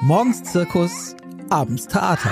Morgens 0.00 0.44
Zirkus, 0.44 1.16
abends 1.50 1.88
Theater. 1.88 2.30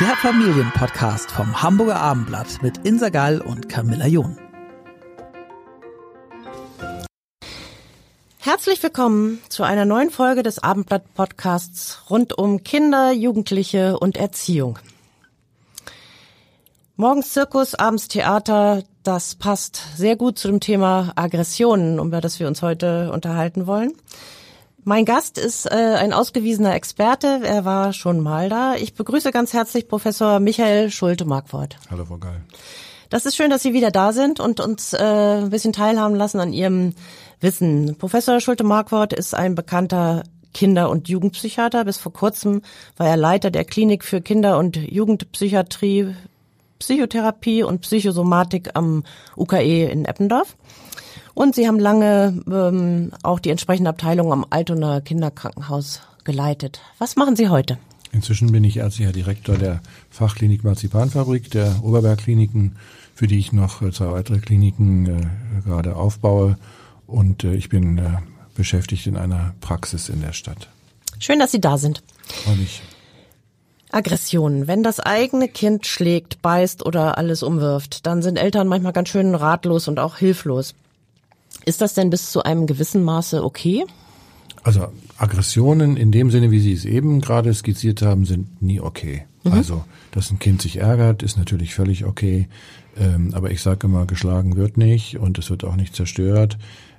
Der 0.00 0.14
Familienpodcast 0.16 1.30
vom 1.30 1.62
Hamburger 1.62 1.96
Abendblatt 1.96 2.62
mit 2.62 2.76
Insa 2.84 3.08
Gall 3.08 3.40
und 3.40 3.70
Camilla 3.70 4.06
John. 4.06 4.36
Herzlich 8.36 8.82
willkommen 8.82 9.40
zu 9.48 9.62
einer 9.62 9.86
neuen 9.86 10.10
Folge 10.10 10.42
des 10.42 10.62
Abendblatt-Podcasts 10.62 12.02
rund 12.10 12.36
um 12.36 12.62
Kinder, 12.64 13.12
Jugendliche 13.12 13.98
und 13.98 14.18
Erziehung. 14.18 14.78
Morgens 16.96 17.32
Zirkus, 17.32 17.74
abends 17.74 18.08
Theater, 18.08 18.82
das 19.04 19.36
passt 19.36 19.80
sehr 19.96 20.16
gut 20.16 20.38
zu 20.38 20.48
dem 20.48 20.60
Thema 20.60 21.12
Aggressionen, 21.16 21.98
über 21.98 22.20
das 22.20 22.38
wir 22.40 22.46
uns 22.46 22.60
heute 22.60 23.10
unterhalten 23.10 23.66
wollen. 23.66 23.94
Mein 24.88 25.04
Gast 25.04 25.36
ist 25.36 25.66
äh, 25.66 25.74
ein 25.74 26.12
ausgewiesener 26.12 26.76
Experte. 26.76 27.40
Er 27.42 27.64
war 27.64 27.92
schon 27.92 28.20
mal 28.20 28.48
da. 28.48 28.76
Ich 28.76 28.94
begrüße 28.94 29.32
ganz 29.32 29.52
herzlich 29.52 29.88
Professor 29.88 30.38
Michael 30.38 30.92
Schulte-Markwort. 30.92 31.76
Hallo, 31.90 32.04
Frau 32.04 32.18
Gall. 32.18 32.40
Das 33.10 33.26
ist 33.26 33.34
schön, 33.34 33.50
dass 33.50 33.64
Sie 33.64 33.72
wieder 33.72 33.90
da 33.90 34.12
sind 34.12 34.38
und 34.38 34.60
uns 34.60 34.92
äh, 34.92 34.98
ein 34.98 35.50
bisschen 35.50 35.72
teilhaben 35.72 36.14
lassen 36.14 36.38
an 36.38 36.52
Ihrem 36.52 36.94
Wissen. 37.40 37.96
Professor 37.98 38.38
Schulte-Markwort 38.38 39.12
ist 39.12 39.34
ein 39.34 39.56
bekannter 39.56 40.22
Kinder- 40.54 40.88
und 40.88 41.08
Jugendpsychiater. 41.08 41.84
Bis 41.84 41.98
vor 41.98 42.12
kurzem 42.12 42.62
war 42.96 43.08
er 43.08 43.16
Leiter 43.16 43.50
der 43.50 43.64
Klinik 43.64 44.04
für 44.04 44.20
Kinder- 44.20 44.56
und 44.56 44.76
Jugendpsychiatrie, 44.76 46.14
Psychotherapie 46.78 47.64
und 47.64 47.80
Psychosomatik 47.80 48.70
am 48.74 49.02
UKE 49.36 49.90
in 49.90 50.04
Eppendorf. 50.04 50.56
Und 51.36 51.54
Sie 51.54 51.68
haben 51.68 51.78
lange 51.78 52.42
ähm, 52.50 53.12
auch 53.22 53.40
die 53.40 53.50
entsprechende 53.50 53.90
Abteilung 53.90 54.32
am 54.32 54.46
Altonaer 54.48 55.02
Kinderkrankenhaus 55.02 56.00
geleitet. 56.24 56.80
Was 56.96 57.14
machen 57.16 57.36
Sie 57.36 57.50
heute? 57.50 57.76
Inzwischen 58.10 58.52
bin 58.52 58.64
ich 58.64 58.78
ärztlicher 58.78 59.12
Direktor 59.12 59.58
der 59.58 59.82
Fachklinik 60.08 60.64
Marzipanfabrik 60.64 61.50
der 61.50 61.76
Oberbergkliniken, 61.82 62.76
für 63.14 63.26
die 63.26 63.38
ich 63.38 63.52
noch 63.52 63.82
äh, 63.82 63.92
zwei 63.92 64.12
weitere 64.12 64.38
Kliniken 64.38 65.06
äh, 65.06 65.62
gerade 65.66 65.96
aufbaue. 65.96 66.56
Und 67.06 67.44
äh, 67.44 67.54
ich 67.54 67.68
bin 67.68 67.98
äh, 67.98 68.16
beschäftigt 68.54 69.06
in 69.06 69.18
einer 69.18 69.54
Praxis 69.60 70.08
in 70.08 70.22
der 70.22 70.32
Stadt. 70.32 70.70
Schön, 71.18 71.38
dass 71.38 71.52
Sie 71.52 71.60
da 71.60 71.76
sind. 71.76 72.02
Freue 72.44 72.56
mich. 72.56 72.80
Aggressionen. 73.92 74.68
Wenn 74.68 74.82
das 74.82 75.00
eigene 75.00 75.48
Kind 75.48 75.86
schlägt, 75.86 76.40
beißt 76.40 76.86
oder 76.86 77.18
alles 77.18 77.42
umwirft, 77.42 78.06
dann 78.06 78.22
sind 78.22 78.38
Eltern 78.38 78.68
manchmal 78.68 78.94
ganz 78.94 79.10
schön 79.10 79.34
ratlos 79.34 79.86
und 79.86 79.98
auch 79.98 80.16
hilflos. 80.16 80.74
Ist 81.66 81.80
das 81.80 81.94
denn 81.94 82.10
bis 82.10 82.30
zu 82.30 82.44
einem 82.44 82.66
gewissen 82.66 83.02
Maße 83.02 83.44
okay? 83.44 83.84
Also 84.62 84.86
Aggressionen 85.18 85.96
in 85.96 86.12
dem 86.12 86.30
Sinne, 86.30 86.50
wie 86.50 86.60
Sie 86.60 86.72
es 86.72 86.84
eben 86.84 87.20
gerade 87.20 87.52
skizziert 87.52 88.02
haben, 88.02 88.24
sind 88.24 88.62
nie 88.62 88.80
okay. 88.80 89.26
Mhm. 89.42 89.52
Also, 89.52 89.84
dass 90.12 90.30
ein 90.30 90.38
Kind 90.38 90.62
sich 90.62 90.76
ärgert, 90.78 91.22
ist 91.22 91.36
natürlich 91.36 91.74
völlig 91.74 92.04
okay. 92.04 92.48
Ähm, 92.96 93.34
aber 93.34 93.50
ich 93.50 93.62
sage 93.62 93.88
immer, 93.88 94.06
geschlagen 94.06 94.56
wird 94.56 94.76
nicht 94.76 95.18
und 95.18 95.38
es 95.38 95.50
wird 95.50 95.64
auch 95.64 95.76
nicht 95.76 95.94
zerstört. 95.94 96.56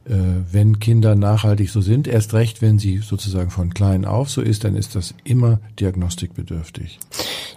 Äh, 0.09 0.13
wenn 0.53 0.79
Kinder 0.79 1.15
nachhaltig 1.15 1.69
so 1.69 1.81
sind, 1.81 2.07
erst 2.07 2.33
recht, 2.33 2.61
wenn 2.61 2.79
sie 2.79 2.99
sozusagen 2.99 3.49
von 3.49 3.73
klein 3.73 4.05
auf 4.05 4.29
so 4.29 4.41
ist, 4.41 4.63
dann 4.63 4.75
ist 4.75 4.95
das 4.95 5.13
immer 5.25 5.59
diagnostikbedürftig. 5.79 6.99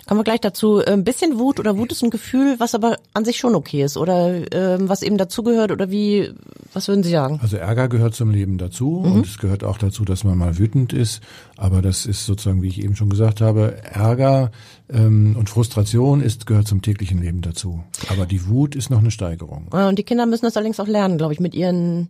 Kommen 0.07 0.19
wir 0.19 0.25
gleich 0.25 0.41
dazu. 0.41 0.81
Äh, 0.81 0.91
ein 0.91 1.05
bisschen 1.05 1.39
Wut 1.39 1.61
oder 1.61 1.77
Wut 1.77 1.93
ist 1.93 2.03
ein 2.03 2.11
Gefühl, 2.11 2.57
was 2.59 2.75
aber 2.75 2.97
an 3.15 3.25
sich 3.25 3.39
schon 3.39 3.55
okay 3.55 3.85
ist 3.85 3.97
oder 3.97 4.53
äh, 4.53 4.79
was 4.81 5.03
eben 5.03 5.17
dazugehört 5.17 5.71
oder 5.71 5.93
wie, 5.93 6.31
was 6.73 6.89
würden 6.89 7.05
Sie 7.05 7.13
sagen? 7.13 7.39
Also 7.41 7.57
Ärger 7.57 7.89
gehört 7.89 8.17
zum 8.17 8.33
Leben 8.33 8.59
dazu 8.59 9.03
mhm. 9.05 9.13
und 9.13 9.27
es 9.27 9.39
gehört 9.39 9.63
auch 9.63 9.79
dazu, 9.79 10.05
dass 10.05 10.25
man 10.25 10.37
mal 10.37 10.59
wütend 10.59 10.93
ist. 10.93 11.21
Aber 11.57 11.83
das 11.83 12.05
ist 12.05 12.27
sozusagen, 12.27 12.63
wie 12.63 12.69
ich 12.69 12.83
eben 12.83 12.97
schon 12.97 13.11
gesagt 13.11 13.41
habe, 13.41 13.77
Ärger 13.85 14.51
ähm, 14.89 15.37
und 15.39 15.49
Frustration 15.49 16.21
ist 16.21 16.47
gehört 16.47 16.67
zum 16.67 16.83
täglichen 16.83 17.23
Leben 17.23 17.43
dazu. 17.43 17.85
Aber 18.09 18.27
die 18.27 18.49
Wut 18.49 18.75
ist 18.75 18.91
noch 18.91 18.99
eine 18.99 19.13
Steigerung. 19.13 19.69
Und 19.69 19.97
die 20.01 20.03
Kinder 20.03 20.27
müssen 20.27 20.47
das 20.47 20.57
allerdings 20.57 20.81
auch 20.81 20.89
lernen, 20.89 21.17
glaube 21.17 21.33
ich, 21.33 21.39
mit 21.39 21.55
ihren 21.55 22.09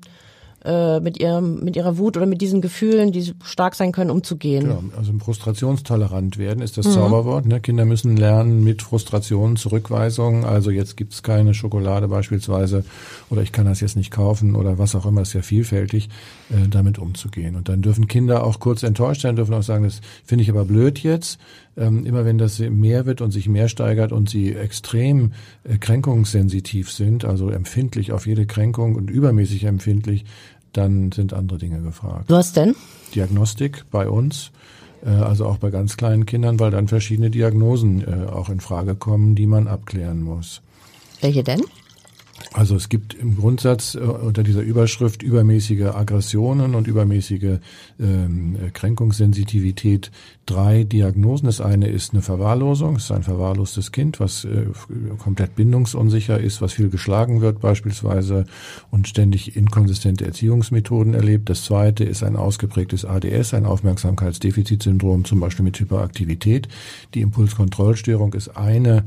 äh, 0.64 1.00
mit 1.00 1.18
ihrem 1.18 1.60
mit 1.64 1.76
ihrer 1.76 1.96
Wut 1.96 2.16
oder 2.16 2.26
mit 2.26 2.40
diesen 2.40 2.60
Gefühlen, 2.60 3.12
die 3.12 3.32
stark 3.42 3.74
sein 3.74 3.92
können, 3.92 4.10
umzugehen. 4.10 4.64
Genau, 4.64 4.82
also 4.96 5.12
frustrationstolerant 5.18 6.38
werden 6.38 6.62
ist 6.62 6.76
das 6.76 6.86
mhm. 6.86 6.92
Zauberwort. 6.92 7.46
Ne? 7.46 7.60
Kinder 7.60 7.84
müssen 7.84 8.16
lernen 8.16 8.62
mit 8.62 8.82
Frustrationen, 8.82 9.56
Zurückweisungen. 9.56 10.44
Also 10.44 10.70
jetzt 10.70 10.96
gibt's 10.96 11.22
keine 11.22 11.54
Schokolade 11.54 12.08
beispielsweise 12.08 12.84
oder 13.30 13.42
ich 13.42 13.52
kann 13.52 13.66
das 13.66 13.80
jetzt 13.80 13.96
nicht 13.96 14.10
kaufen 14.10 14.54
oder 14.54 14.78
was 14.78 14.94
auch 14.94 15.06
immer. 15.06 15.22
Ist 15.22 15.32
ja 15.32 15.42
vielfältig, 15.42 16.08
äh, 16.50 16.68
damit 16.68 16.98
umzugehen. 16.98 17.56
Und 17.56 17.68
dann 17.68 17.82
dürfen 17.82 18.06
Kinder 18.06 18.44
auch 18.44 18.60
kurz 18.60 18.82
enttäuscht 18.82 19.22
sein, 19.22 19.36
dürfen 19.36 19.54
auch 19.54 19.62
sagen, 19.62 19.84
das 19.84 20.00
finde 20.24 20.42
ich 20.42 20.50
aber 20.50 20.64
blöd 20.64 20.98
jetzt 20.98 21.38
ähm, 21.76 22.04
immer 22.04 22.24
wenn 22.24 22.38
das 22.38 22.58
mehr 22.58 23.06
wird 23.06 23.20
und 23.20 23.30
sich 23.30 23.48
mehr 23.48 23.68
steigert 23.68 24.12
und 24.12 24.28
sie 24.28 24.54
extrem 24.54 25.32
äh, 25.64 25.78
kränkungssensitiv 25.78 26.90
sind, 26.90 27.24
also 27.24 27.50
empfindlich 27.50 28.12
auf 28.12 28.26
jede 28.26 28.46
Kränkung 28.46 28.96
und 28.96 29.10
übermäßig 29.10 29.64
empfindlich, 29.64 30.24
dann 30.72 31.12
sind 31.12 31.32
andere 31.32 31.58
Dinge 31.58 31.80
gefragt. 31.80 32.26
Was 32.28 32.52
denn? 32.52 32.74
Diagnostik 33.14 33.84
bei 33.90 34.08
uns 34.08 34.52
äh, 35.04 35.08
also 35.08 35.46
auch 35.46 35.58
bei 35.58 35.70
ganz 35.70 35.96
kleinen 35.96 36.26
Kindern, 36.26 36.60
weil 36.60 36.70
dann 36.70 36.88
verschiedene 36.88 37.30
Diagnosen 37.30 38.02
äh, 38.02 38.26
auch 38.30 38.48
in 38.48 38.60
Frage 38.60 38.94
kommen, 38.94 39.34
die 39.34 39.46
man 39.46 39.68
abklären 39.68 40.22
muss. 40.22 40.62
Welche 41.20 41.42
denn? 41.42 41.62
Also 42.52 42.74
es 42.74 42.88
gibt 42.88 43.14
im 43.14 43.36
Grundsatz 43.36 43.94
äh, 43.94 43.98
unter 43.98 44.42
dieser 44.42 44.62
Überschrift 44.62 45.22
übermäßige 45.22 45.94
Aggressionen 45.94 46.74
und 46.74 46.88
übermäßige 46.88 47.58
ähm, 48.00 48.56
Kränkungssensitivität 48.72 50.10
drei 50.46 50.82
Diagnosen. 50.82 51.46
Das 51.46 51.60
eine 51.60 51.88
ist 51.88 52.12
eine 52.12 52.22
Verwahrlosung, 52.22 52.96
es 52.96 53.04
ist 53.04 53.12
ein 53.12 53.22
verwahrlostes 53.22 53.92
Kind, 53.92 54.18
was 54.18 54.44
äh, 54.44 54.66
komplett 55.18 55.54
bindungsunsicher 55.54 56.40
ist, 56.40 56.60
was 56.60 56.72
viel 56.72 56.90
geschlagen 56.90 57.40
wird 57.40 57.60
beispielsweise 57.60 58.46
und 58.90 59.06
ständig 59.06 59.56
inkonsistente 59.56 60.24
Erziehungsmethoden 60.24 61.14
erlebt. 61.14 61.50
Das 61.50 61.64
zweite 61.64 62.02
ist 62.02 62.24
ein 62.24 62.34
ausgeprägtes 62.34 63.04
ADS, 63.04 63.54
ein 63.54 63.64
Aufmerksamkeitsdefizitsyndrom, 63.64 65.24
zum 65.24 65.38
Beispiel 65.38 65.64
mit 65.64 65.78
Hyperaktivität. 65.78 66.66
Die 67.14 67.20
Impulskontrollstörung 67.20 68.34
ist 68.34 68.48
eine 68.56 69.04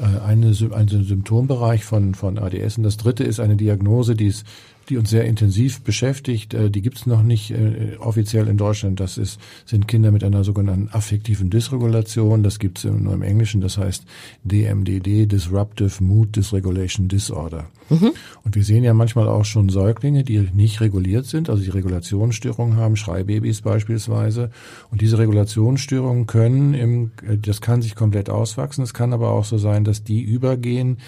eine, 0.00 0.54
ein 0.72 0.88
Symptombereich 0.88 1.84
von, 1.84 2.14
von 2.14 2.38
ADS. 2.38 2.78
Und 2.78 2.84
das 2.84 2.96
dritte 2.96 3.24
ist 3.24 3.40
eine 3.40 3.56
Diagnose, 3.56 4.14
die 4.14 4.26
ist 4.26 4.46
die 4.88 4.96
uns 4.96 5.10
sehr 5.10 5.24
intensiv 5.24 5.80
beschäftigt. 5.82 6.54
Äh, 6.54 6.70
die 6.70 6.82
gibt 6.82 6.98
es 6.98 7.06
noch 7.06 7.22
nicht 7.22 7.50
äh, 7.50 7.96
offiziell 7.98 8.48
in 8.48 8.56
Deutschland. 8.56 9.00
Das 9.00 9.18
ist, 9.18 9.40
sind 9.64 9.88
Kinder 9.88 10.10
mit 10.10 10.24
einer 10.24 10.44
sogenannten 10.44 10.88
affektiven 10.92 11.50
Dysregulation. 11.50 12.42
Das 12.42 12.58
gibt 12.58 12.78
es 12.78 12.84
nur 12.84 13.12
im 13.12 13.22
Englischen. 13.22 13.60
Das 13.60 13.78
heißt 13.78 14.04
DMDD, 14.44 15.26
Disruptive 15.26 16.02
Mood 16.02 16.36
Dysregulation 16.36 17.08
Disorder. 17.08 17.66
Mhm. 17.90 18.12
Und 18.44 18.56
wir 18.56 18.64
sehen 18.64 18.84
ja 18.84 18.94
manchmal 18.94 19.28
auch 19.28 19.44
schon 19.44 19.68
Säuglinge, 19.68 20.24
die 20.24 20.38
nicht 20.52 20.80
reguliert 20.80 21.26
sind, 21.26 21.50
also 21.50 21.62
die 21.62 21.70
Regulationsstörungen 21.70 22.76
haben, 22.76 22.96
Schreibabys 22.96 23.60
beispielsweise. 23.60 24.50
Und 24.90 25.00
diese 25.00 25.18
Regulationsstörungen 25.18 26.26
können, 26.26 26.74
im, 26.74 27.10
das 27.42 27.60
kann 27.60 27.82
sich 27.82 27.94
komplett 27.94 28.30
auswachsen. 28.30 28.84
Es 28.84 28.94
kann 28.94 29.12
aber 29.12 29.30
auch 29.30 29.44
so 29.44 29.58
sein, 29.58 29.84
dass 29.84 30.02
die 30.02 30.22
übergehen 30.22 30.98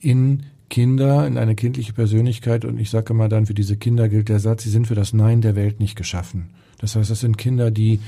in 0.00 0.44
Kinder, 0.70 1.26
in 1.26 1.36
eine 1.36 1.54
kindliche 1.54 1.92
Persönlichkeit 1.92 2.64
und 2.64 2.78
ich 2.78 2.88
sage 2.88 3.12
mal 3.12 3.28
dann, 3.28 3.44
für 3.44 3.54
diese 3.54 3.76
Kinder 3.76 4.08
gilt 4.08 4.30
der 4.30 4.38
Satz, 4.38 4.62
sie 4.62 4.70
sind 4.70 4.86
für 4.86 4.94
das 4.94 5.12
Nein 5.12 5.42
der 5.42 5.56
Welt 5.56 5.80
nicht 5.80 5.96
geschaffen. 5.96 6.48
Das 6.78 6.96
heißt, 6.96 7.10
das 7.10 7.20
sind 7.20 7.36
Kinder, 7.36 7.70
die, 7.70 8.00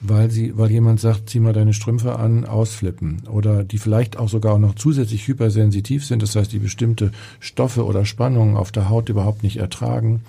weil 0.00 0.30
sie, 0.30 0.58
weil 0.58 0.70
jemand 0.70 1.00
sagt, 1.00 1.30
zieh 1.30 1.40
mal 1.40 1.54
deine 1.54 1.72
Strümpfe 1.72 2.18
an, 2.18 2.44
ausflippen 2.44 3.22
oder 3.30 3.64
die 3.64 3.78
vielleicht 3.78 4.18
auch 4.18 4.28
sogar 4.28 4.54
auch 4.54 4.58
noch 4.58 4.74
zusätzlich 4.74 5.26
hypersensitiv 5.26 6.04
sind, 6.04 6.22
das 6.22 6.36
heißt, 6.36 6.52
die 6.52 6.58
bestimmte 6.58 7.12
Stoffe 7.40 7.86
oder 7.86 8.04
Spannungen 8.04 8.56
auf 8.56 8.72
der 8.72 8.90
Haut 8.90 9.08
überhaupt 9.08 9.42
nicht 9.42 9.56
ertragen 9.56 10.22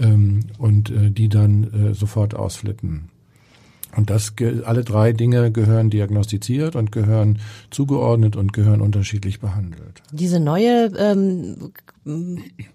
ähm, 0.00 0.40
und 0.58 0.90
äh, 0.90 1.10
die 1.10 1.28
dann 1.28 1.90
äh, 1.90 1.94
sofort 1.94 2.34
ausflippen. 2.34 3.10
Und 3.96 4.10
das, 4.10 4.34
alle 4.64 4.84
drei 4.84 5.12
Dinge 5.12 5.50
gehören 5.50 5.90
diagnostiziert 5.90 6.76
und 6.76 6.92
gehören 6.92 7.38
zugeordnet 7.70 8.36
und 8.36 8.52
gehören 8.52 8.80
unterschiedlich 8.80 9.40
behandelt. 9.40 10.02
Diese 10.12 10.38
neue 10.38 10.92
ähm, 10.98 11.72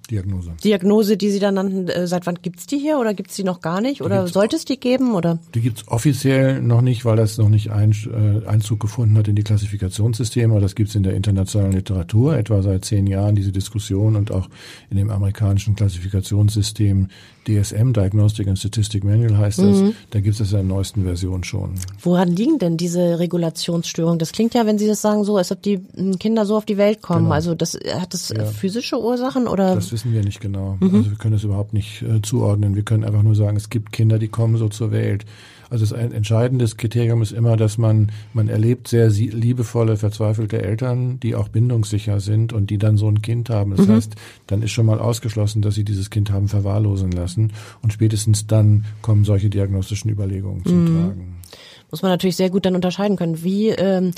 Diagnose. 0.09 0.51
Diagnose, 0.61 1.15
die 1.15 1.29
Sie 1.29 1.39
dann 1.39 1.53
nannten, 1.53 1.87
äh, 1.87 2.05
seit 2.05 2.27
wann 2.27 2.39
gibt's 2.41 2.67
die 2.67 2.77
hier 2.77 2.99
oder 2.99 3.13
gibt's 3.13 3.37
die 3.37 3.45
noch 3.45 3.61
gar 3.61 3.79
nicht? 3.79 4.01
Oder 4.01 4.27
sollte 4.27 4.57
es 4.57 4.65
die 4.65 4.77
geben? 4.77 5.15
Oder? 5.15 5.39
Die 5.55 5.61
gibt's 5.61 5.87
offiziell 5.87 6.61
noch 6.61 6.81
nicht, 6.81 7.05
weil 7.05 7.15
das 7.15 7.37
noch 7.37 7.47
nicht 7.47 7.67
äh, 7.67 8.45
Einzug 8.45 8.81
gefunden 8.81 9.17
hat 9.17 9.29
in 9.29 9.37
die 9.37 9.43
Klassifikationssysteme. 9.43 10.51
Aber 10.51 10.59
das 10.59 10.75
gibt's 10.75 10.95
in 10.95 11.03
der 11.03 11.13
internationalen 11.13 11.71
Literatur, 11.71 12.35
etwa 12.35 12.61
seit 12.61 12.83
zehn 12.83 13.07
Jahren 13.07 13.35
diese 13.35 13.53
Diskussion 13.53 14.17
und 14.17 14.31
auch 14.31 14.49
in 14.89 14.97
dem 14.97 15.09
amerikanischen 15.09 15.75
Klassifikationssystem 15.77 17.07
DSM, 17.47 17.93
Diagnostic 17.93 18.47
and 18.47 18.57
Statistic 18.57 19.03
Manual 19.03 19.37
heißt 19.37 19.59
das. 19.59 19.81
Mhm. 19.81 19.93
Da 20.09 20.19
gibt 20.19 20.33
es 20.33 20.39
das 20.39 20.51
in 20.51 20.57
der 20.57 20.75
neuesten 20.75 21.03
Version 21.03 21.43
schon. 21.43 21.75
Woran 22.01 22.29
liegen 22.29 22.59
denn 22.59 22.77
diese 22.77 23.19
Regulationsstörungen? 23.19 24.19
Das 24.19 24.31
klingt 24.31 24.53
ja, 24.53 24.65
wenn 24.65 24.77
Sie 24.77 24.87
das 24.87 25.01
sagen, 25.01 25.23
so, 25.23 25.37
als 25.37 25.51
ob 25.51 25.61
die 25.61 25.79
hm, 25.95 26.19
Kinder 26.19 26.45
so 26.45 26.57
auf 26.57 26.65
die 26.65 26.77
Welt 26.77 27.01
kommen. 27.01 27.23
Genau. 27.23 27.35
Also 27.35 27.55
das 27.55 27.77
hat 27.95 28.13
das 28.13 28.29
ja. 28.29 28.45
physische 28.45 28.99
Ursachen? 28.99 29.11
Ursachen 29.21 29.47
oder? 29.47 29.75
Das 29.75 29.91
wissen 29.91 30.13
wir 30.13 30.23
nicht 30.23 30.39
genau. 30.39 30.77
Mhm. 30.79 30.95
Also 30.95 31.11
wir 31.11 31.17
können 31.17 31.35
es 31.35 31.43
überhaupt 31.43 31.73
nicht 31.73 32.01
äh, 32.01 32.21
zuordnen. 32.21 32.75
Wir 32.75 32.83
können 32.83 33.03
einfach 33.03 33.23
nur 33.23 33.35
sagen, 33.35 33.57
es 33.57 33.69
gibt 33.69 33.91
Kinder, 33.91 34.19
die 34.19 34.27
kommen 34.27 34.57
so 34.57 34.69
zur 34.69 34.91
Welt. 34.91 35.25
Also 35.71 35.85
das 35.85 35.93
ein 35.93 36.11
entscheidendes 36.11 36.75
Kriterium 36.75 37.21
ist 37.21 37.31
immer, 37.31 37.55
dass 37.55 37.77
man, 37.77 38.11
man 38.33 38.49
erlebt 38.49 38.89
sehr 38.89 39.09
liebevolle, 39.09 39.95
verzweifelte 39.95 40.61
Eltern, 40.61 41.19
die 41.21 41.33
auch 41.33 41.47
bindungssicher 41.47 42.19
sind 42.19 42.51
und 42.51 42.69
die 42.69 42.77
dann 42.77 42.97
so 42.97 43.07
ein 43.07 43.21
Kind 43.21 43.49
haben. 43.49 43.75
Das 43.75 43.87
mhm. 43.87 43.93
heißt, 43.93 44.15
dann 44.47 44.61
ist 44.63 44.71
schon 44.71 44.85
mal 44.85 44.99
ausgeschlossen, 44.99 45.61
dass 45.61 45.75
sie 45.75 45.85
dieses 45.85 46.09
Kind 46.09 46.29
haben 46.29 46.49
verwahrlosen 46.49 47.11
lassen. 47.11 47.53
Und 47.81 47.93
spätestens 47.93 48.47
dann 48.47 48.83
kommen 49.01 49.23
solche 49.23 49.49
diagnostischen 49.49 50.11
Überlegungen 50.11 50.65
zum 50.65 50.83
mhm. 50.83 50.87
Tragen 50.87 51.35
muss 51.91 52.01
man 52.01 52.11
natürlich 52.11 52.37
sehr 52.37 52.49
gut 52.49 52.65
dann 52.65 52.75
unterscheiden 52.75 53.17
können. 53.17 53.43
Wie 53.43 53.69
ähm, 53.69 54.11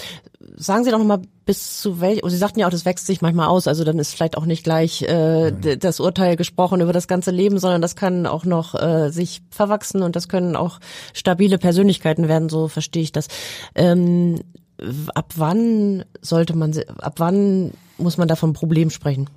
sagen 0.56 0.84
Sie 0.84 0.92
doch 0.92 1.00
nochmal 1.00 1.22
bis 1.46 1.82
zu 1.82 2.00
welch, 2.00 2.22
Sie 2.26 2.38
sagten 2.38 2.60
ja 2.60 2.68
auch, 2.68 2.72
das 2.72 2.86
wächst 2.86 3.08
sich 3.08 3.22
manchmal 3.22 3.48
aus, 3.48 3.68
also 3.68 3.84
dann 3.84 4.00
ist 4.00 4.14
vielleicht 4.14 4.38
auch 4.38 4.46
nicht 4.46 4.64
gleich 4.64 5.02
äh, 5.02 5.52
das 5.52 6.00
Urteil 6.00 6.36
gesprochen 6.36 6.82
über 6.82 6.94
das 6.94 7.08
ganze 7.08 7.32
Leben, 7.32 7.60
sondern 7.60 7.82
das 7.82 7.96
kann 7.96 8.26
auch 8.26 8.46
noch 8.46 8.76
äh, 8.76 9.10
sich 9.10 9.42
verwachsen 9.50 10.04
und 10.04 10.16
das 10.16 10.30
können 10.30 10.56
auch 10.56 10.80
stabile 11.14 11.58
Persönlichkeiten 11.58 12.28
werden, 12.28 12.50
so 12.50 12.68
verstehe 12.68 13.04
ich 13.04 13.12
das. 13.12 13.28
Ähm, 13.76 14.40
ab 15.14 15.34
wann 15.36 16.06
sollte 16.22 16.56
man, 16.56 16.74
ab 17.00 17.16
wann 17.18 17.72
muss 17.98 18.18
man 18.18 18.28
da 18.28 18.36
vom 18.36 18.54
Problem 18.54 18.90
sprechen? 18.90 19.30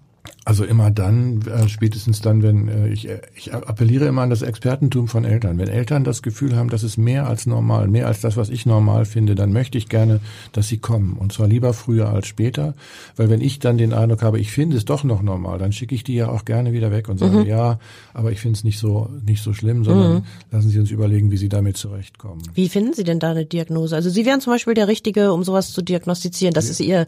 Also 0.46 0.62
immer 0.64 0.93
dann, 0.93 1.43
äh, 1.43 1.69
spätestens 1.69 2.20
dann, 2.20 2.40
wenn 2.40 2.69
äh, 2.69 2.88
ich, 2.90 3.08
äh, 3.08 3.20
ich 3.34 3.52
appelliere 3.52 4.06
immer 4.06 4.22
an 4.22 4.31
das 4.31 4.43
Expertentum 4.43 5.08
von 5.08 5.25
Eltern. 5.25 5.58
Wenn 5.58 5.66
Eltern 5.66 6.04
das 6.04 6.22
Gefühl 6.22 6.54
haben, 6.54 6.70
das 6.70 6.84
ist 6.84 6.98
mehr 6.98 7.26
als 7.26 7.46
normal, 7.46 7.88
mehr 7.88 8.06
als 8.06 8.20
das, 8.20 8.37
was 8.37 8.48
ich 8.48 8.64
normal 8.64 9.06
finde, 9.06 9.34
dann 9.34 9.52
möchte 9.52 9.76
ich 9.76 9.88
gerne, 9.88 10.20
dass 10.52 10.69
sie 10.69 10.78
kommen. 10.78 11.14
Und 11.19 11.32
zwar 11.32 11.48
lieber 11.48 11.72
früher 11.72 12.10
als 12.10 12.28
später. 12.28 12.75
Weil 13.16 13.28
wenn 13.28 13.40
ich 13.40 13.58
dann 13.58 13.76
den 13.76 13.93
Eindruck 13.93 14.22
habe, 14.22 14.38
ich 14.38 14.52
finde 14.52 14.76
es 14.76 14.84
doch 14.84 15.02
noch 15.02 15.20
normal, 15.20 15.58
dann 15.58 15.72
schicke 15.72 15.96
ich 15.96 16.04
die 16.04 16.14
ja 16.14 16.28
auch 16.28 16.44
gerne 16.44 16.72
wieder 16.72 16.92
weg 16.92 17.08
und 17.08 17.19
sage, 17.19 17.38
mhm. 17.38 17.46
ja, 17.46 17.81
aber 18.14 18.31
ich 18.31 18.38
finde 18.38 18.56
es 18.56 18.62
nicht 18.62 18.78
so, 18.78 19.10
nicht 19.26 19.42
so 19.42 19.52
schlimm, 19.52 19.84
sondern 19.84 20.14
mhm. 20.14 20.22
lassen 20.52 20.70
Sie 20.70 20.78
uns 20.78 20.92
überlegen, 20.92 21.32
wie 21.32 21.38
Sie 21.38 21.49
damit 21.49 21.76
zurechtkommen. 21.76 22.42
Wie 22.54 22.69
finden 22.69 22.92
Sie 22.92 23.02
denn 23.02 23.19
da 23.19 23.32
eine 23.32 23.46
Diagnose? 23.46 23.96
Also 23.96 24.10
Sie 24.10 24.25
wären 24.25 24.40
zum 24.40 24.52
Beispiel 24.52 24.75
der 24.75 24.87
Richtige, 24.87 25.32
um 25.32 25.42
sowas 25.42 25.72
zu 25.72 25.82
diagnostizieren. 25.82 26.54
Das 26.54 26.66
ja. 26.66 26.70
ist 26.70 26.81
Ihr 26.81 27.06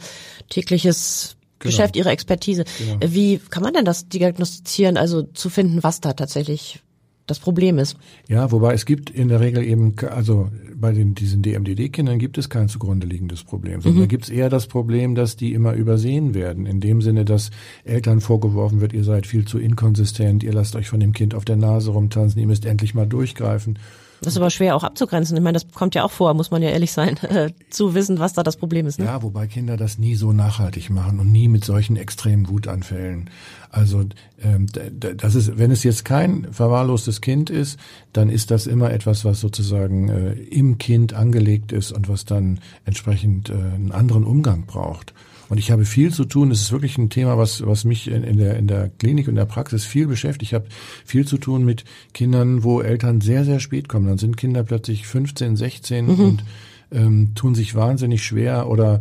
tägliches 0.48 1.36
genau. 1.58 1.70
Geschäft, 1.70 1.96
ihre 1.96 2.10
Expertise. 2.10 2.64
Genau. 2.78 2.98
Wie 3.12 3.38
kann 3.38 3.62
man 3.62 3.74
denn 3.74 3.84
das 3.84 4.08
diagnostizieren, 4.08 4.96
also 4.96 5.22
zu 5.22 5.50
finden, 5.50 5.82
was 5.82 6.00
da 6.00 6.12
tatsächlich 6.12 6.80
das 7.28 7.38
Problem 7.38 7.78
ist. 7.78 7.96
Ja, 8.26 8.50
wobei 8.50 8.74
es 8.74 8.84
gibt 8.84 9.10
in 9.10 9.28
der 9.28 9.40
Regel 9.40 9.62
eben, 9.62 9.94
also 10.10 10.50
bei 10.74 10.92
den, 10.92 11.14
diesen 11.14 11.42
DMDD-Kindern 11.42 12.18
gibt 12.18 12.38
es 12.38 12.48
kein 12.48 12.68
zugrunde 12.68 13.06
liegendes 13.06 13.44
Problem, 13.44 13.80
sondern 13.80 13.98
mhm. 13.98 14.04
da 14.04 14.06
gibt 14.06 14.24
es 14.24 14.30
eher 14.30 14.48
das 14.48 14.66
Problem, 14.66 15.14
dass 15.14 15.36
die 15.36 15.52
immer 15.52 15.74
übersehen 15.74 16.34
werden. 16.34 16.66
In 16.66 16.80
dem 16.80 17.02
Sinne, 17.02 17.24
dass 17.24 17.50
Eltern 17.84 18.20
vorgeworfen 18.20 18.80
wird, 18.80 18.92
ihr 18.92 19.04
seid 19.04 19.26
viel 19.26 19.44
zu 19.44 19.58
inkonsistent, 19.58 20.42
ihr 20.42 20.52
lasst 20.52 20.74
euch 20.74 20.88
von 20.88 21.00
dem 21.00 21.12
Kind 21.12 21.34
auf 21.34 21.44
der 21.44 21.56
Nase 21.56 21.90
rumtanzen, 21.90 22.40
ihr 22.40 22.46
müsst 22.46 22.64
endlich 22.64 22.94
mal 22.94 23.06
durchgreifen. 23.06 23.78
Das 24.20 24.32
ist 24.32 24.36
aber 24.36 24.50
schwer 24.50 24.74
auch 24.76 24.84
abzugrenzen. 24.84 25.36
Ich 25.36 25.42
meine, 25.42 25.58
das 25.58 25.70
kommt 25.72 25.94
ja 25.94 26.04
auch 26.04 26.10
vor, 26.10 26.34
muss 26.34 26.50
man 26.50 26.62
ja 26.62 26.70
ehrlich 26.70 26.92
sein, 26.92 27.16
äh, 27.22 27.50
zu 27.70 27.94
wissen, 27.94 28.18
was 28.18 28.32
da 28.32 28.42
das 28.42 28.56
Problem 28.56 28.86
ist. 28.86 28.98
Ne? 28.98 29.06
Ja, 29.06 29.22
wobei 29.22 29.46
Kinder 29.46 29.76
das 29.76 29.98
nie 29.98 30.14
so 30.14 30.32
nachhaltig 30.32 30.90
machen 30.90 31.20
und 31.20 31.30
nie 31.30 31.48
mit 31.48 31.64
solchen 31.64 31.96
extremen 31.96 32.48
Wutanfällen. 32.48 33.30
Also 33.70 34.04
ähm, 34.42 34.66
das 34.92 35.34
ist, 35.34 35.58
wenn 35.58 35.70
es 35.70 35.82
jetzt 35.84 36.04
kein 36.04 36.52
verwahrlostes 36.52 37.20
Kind 37.20 37.50
ist, 37.50 37.78
dann 38.12 38.30
ist 38.30 38.50
das 38.50 38.66
immer 38.66 38.90
etwas, 38.90 39.24
was 39.24 39.40
sozusagen 39.40 40.08
äh, 40.08 40.32
im 40.32 40.78
Kind 40.78 41.12
angelegt 41.12 41.72
ist 41.72 41.92
und 41.92 42.08
was 42.08 42.24
dann 42.24 42.60
entsprechend 42.84 43.50
äh, 43.50 43.52
einen 43.52 43.92
anderen 43.92 44.24
Umgang 44.24 44.64
braucht. 44.66 45.12
Und 45.48 45.58
ich 45.58 45.70
habe 45.70 45.84
viel 45.84 46.12
zu 46.12 46.24
tun. 46.24 46.50
Es 46.50 46.60
ist 46.60 46.72
wirklich 46.72 46.98
ein 46.98 47.10
Thema, 47.10 47.38
was, 47.38 47.66
was 47.66 47.84
mich 47.84 48.08
in, 48.08 48.22
in, 48.22 48.36
der, 48.36 48.56
in 48.56 48.66
der 48.66 48.90
Klinik 48.98 49.28
und 49.28 49.34
der 49.34 49.46
Praxis 49.46 49.84
viel 49.84 50.06
beschäftigt. 50.06 50.50
Ich 50.50 50.54
habe 50.54 50.66
viel 51.04 51.26
zu 51.26 51.38
tun 51.38 51.64
mit 51.64 51.84
Kindern, 52.12 52.64
wo 52.64 52.80
Eltern 52.80 53.20
sehr, 53.20 53.44
sehr 53.44 53.60
spät 53.60 53.88
kommen. 53.88 54.06
Dann 54.06 54.18
sind 54.18 54.36
Kinder 54.36 54.62
plötzlich 54.62 55.06
15, 55.06 55.56
16 55.56 56.06
mhm. 56.06 56.20
und 56.20 56.44
ähm, 56.92 57.34
tun 57.34 57.54
sich 57.54 57.74
wahnsinnig 57.74 58.24
schwer 58.24 58.68
oder 58.68 59.00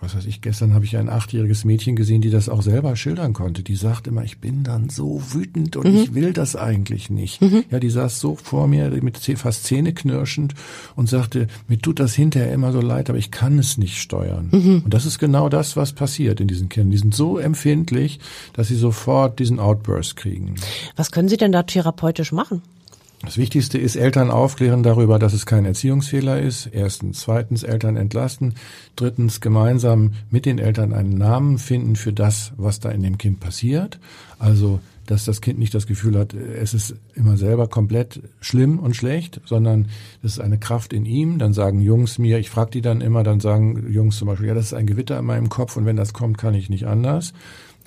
was 0.00 0.14
weiß 0.16 0.26
ich, 0.26 0.40
gestern 0.40 0.74
habe 0.74 0.84
ich 0.84 0.96
ein 0.96 1.08
achtjähriges 1.08 1.64
Mädchen 1.64 1.96
gesehen, 1.96 2.20
die 2.20 2.30
das 2.30 2.48
auch 2.48 2.62
selber 2.62 2.96
schildern 2.96 3.32
konnte. 3.32 3.62
Die 3.62 3.76
sagt 3.76 4.06
immer, 4.06 4.24
ich 4.24 4.38
bin 4.38 4.62
dann 4.62 4.88
so 4.88 5.22
wütend 5.32 5.76
und 5.76 5.92
mhm. 5.92 5.96
ich 5.96 6.14
will 6.14 6.32
das 6.32 6.56
eigentlich 6.56 7.10
nicht. 7.10 7.42
Mhm. 7.42 7.64
Ja, 7.70 7.80
die 7.80 7.90
saß 7.90 8.20
so 8.20 8.36
vor 8.36 8.68
mir 8.68 8.90
mit 9.02 9.18
fast 9.18 9.64
zähneknirschend 9.64 10.54
und 10.96 11.08
sagte, 11.08 11.48
mir 11.68 11.78
tut 11.78 12.00
das 12.00 12.14
hinterher 12.14 12.52
immer 12.52 12.72
so 12.72 12.80
leid, 12.80 13.10
aber 13.10 13.18
ich 13.18 13.30
kann 13.30 13.58
es 13.58 13.78
nicht 13.78 13.98
steuern. 13.98 14.48
Mhm. 14.52 14.82
Und 14.84 14.94
das 14.94 15.06
ist 15.06 15.18
genau 15.18 15.48
das, 15.48 15.76
was 15.76 15.92
passiert 15.92 16.40
in 16.40 16.48
diesen 16.48 16.68
Kindern. 16.68 16.90
Die 16.90 16.98
sind 16.98 17.14
so 17.14 17.38
empfindlich, 17.38 18.20
dass 18.52 18.68
sie 18.68 18.76
sofort 18.76 19.38
diesen 19.38 19.58
Outburst 19.58 20.16
kriegen. 20.16 20.54
Was 20.96 21.10
können 21.10 21.28
Sie 21.28 21.36
denn 21.36 21.52
da 21.52 21.62
therapeutisch 21.62 22.32
machen? 22.32 22.62
Das 23.22 23.36
Wichtigste 23.36 23.76
ist, 23.76 23.96
Eltern 23.96 24.30
aufklären 24.30 24.82
darüber, 24.82 25.18
dass 25.18 25.34
es 25.34 25.44
kein 25.44 25.66
Erziehungsfehler 25.66 26.40
ist. 26.40 26.66
Erstens. 26.72 27.20
Zweitens, 27.20 27.62
Eltern 27.62 27.96
entlasten. 27.96 28.54
Drittens, 28.96 29.42
gemeinsam 29.42 30.12
mit 30.30 30.46
den 30.46 30.58
Eltern 30.58 30.94
einen 30.94 31.18
Namen 31.18 31.58
finden 31.58 31.96
für 31.96 32.14
das, 32.14 32.52
was 32.56 32.80
da 32.80 32.88
in 32.90 33.02
dem 33.02 33.18
Kind 33.18 33.38
passiert. 33.38 34.00
Also, 34.38 34.80
dass 35.06 35.26
das 35.26 35.40
Kind 35.42 35.58
nicht 35.58 35.74
das 35.74 35.86
Gefühl 35.86 36.16
hat, 36.18 36.32
es 36.34 36.72
ist 36.72 36.94
immer 37.14 37.36
selber 37.36 37.66
komplett 37.66 38.22
schlimm 38.40 38.78
und 38.78 38.94
schlecht, 38.96 39.40
sondern 39.44 39.88
es 40.22 40.32
ist 40.32 40.40
eine 40.40 40.58
Kraft 40.58 40.92
in 40.92 41.04
ihm. 41.04 41.38
Dann 41.38 41.52
sagen 41.52 41.80
Jungs 41.80 42.18
mir, 42.18 42.38
ich 42.38 42.48
frage 42.48 42.70
die 42.70 42.80
dann 42.80 43.00
immer, 43.00 43.22
dann 43.22 43.40
sagen 43.40 43.92
Jungs 43.92 44.16
zum 44.16 44.28
Beispiel, 44.28 44.48
ja, 44.48 44.54
das 44.54 44.66
ist 44.66 44.74
ein 44.74 44.86
Gewitter 44.86 45.18
in 45.18 45.26
meinem 45.26 45.48
Kopf 45.48 45.76
und 45.76 45.84
wenn 45.84 45.96
das 45.96 46.12
kommt, 46.12 46.38
kann 46.38 46.54
ich 46.54 46.70
nicht 46.70 46.86
anders. 46.86 47.34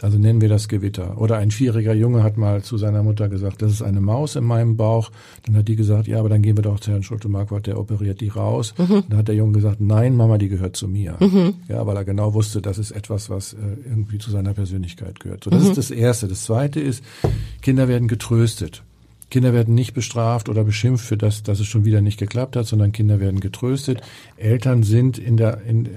Also 0.03 0.17
nennen 0.17 0.41
wir 0.41 0.49
das 0.49 0.67
Gewitter. 0.67 1.17
Oder 1.17 1.37
ein 1.37 1.49
vierjähriger 1.49 1.93
Junge 1.93 2.23
hat 2.23 2.35
mal 2.35 2.61
zu 2.61 2.77
seiner 2.77 3.03
Mutter 3.03 3.29
gesagt, 3.29 3.61
das 3.61 3.71
ist 3.71 3.81
eine 3.81 4.01
Maus 4.01 4.35
in 4.35 4.43
meinem 4.43 4.75
Bauch. 4.75 5.11
Dann 5.45 5.55
hat 5.55 5.69
die 5.69 5.77
gesagt, 5.77 6.07
ja, 6.07 6.19
aber 6.19 6.27
dann 6.27 6.41
gehen 6.41 6.57
wir 6.57 6.61
doch 6.61 6.81
zu 6.81 6.91
Herrn 6.91 7.03
Schulte-Marquardt, 7.03 7.67
der 7.67 7.79
operiert 7.79 8.19
die 8.19 8.27
raus. 8.27 8.73
Mhm. 8.77 9.05
Dann 9.07 9.19
hat 9.19 9.29
der 9.29 9.35
Junge 9.35 9.53
gesagt, 9.53 9.79
nein, 9.79 10.17
Mama, 10.17 10.37
die 10.37 10.49
gehört 10.49 10.75
zu 10.75 10.89
mir. 10.89 11.15
Mhm. 11.21 11.53
Ja, 11.69 11.87
weil 11.87 11.95
er 11.95 12.03
genau 12.03 12.33
wusste, 12.33 12.61
das 12.61 12.79
ist 12.79 12.91
etwas, 12.91 13.29
was 13.29 13.53
äh, 13.53 13.57
irgendwie 13.85 14.17
zu 14.17 14.29
seiner 14.29 14.53
Persönlichkeit 14.53 15.21
gehört. 15.21 15.45
So, 15.45 15.49
das 15.49 15.63
mhm. 15.63 15.69
ist 15.69 15.77
das 15.77 15.89
Erste. 15.89 16.27
Das 16.27 16.43
Zweite 16.43 16.81
ist, 16.81 17.01
Kinder 17.61 17.87
werden 17.87 18.09
getröstet. 18.09 18.83
Kinder 19.33 19.51
werden 19.51 19.73
nicht 19.73 19.95
bestraft 19.95 20.47
oder 20.47 20.63
beschimpft 20.63 21.03
für 21.03 21.17
das, 21.17 21.41
dass 21.41 21.59
es 21.59 21.65
schon 21.65 21.85
wieder 21.85 22.01
nicht 22.01 22.19
geklappt 22.19 22.55
hat, 22.55 22.67
sondern 22.67 22.91
Kinder 22.91 23.19
werden 23.19 23.39
getröstet. 23.39 23.99
Eltern 24.37 24.83
sind 24.83 25.17
in 25.17 25.37
der, 25.37 25.63
in, 25.63 25.89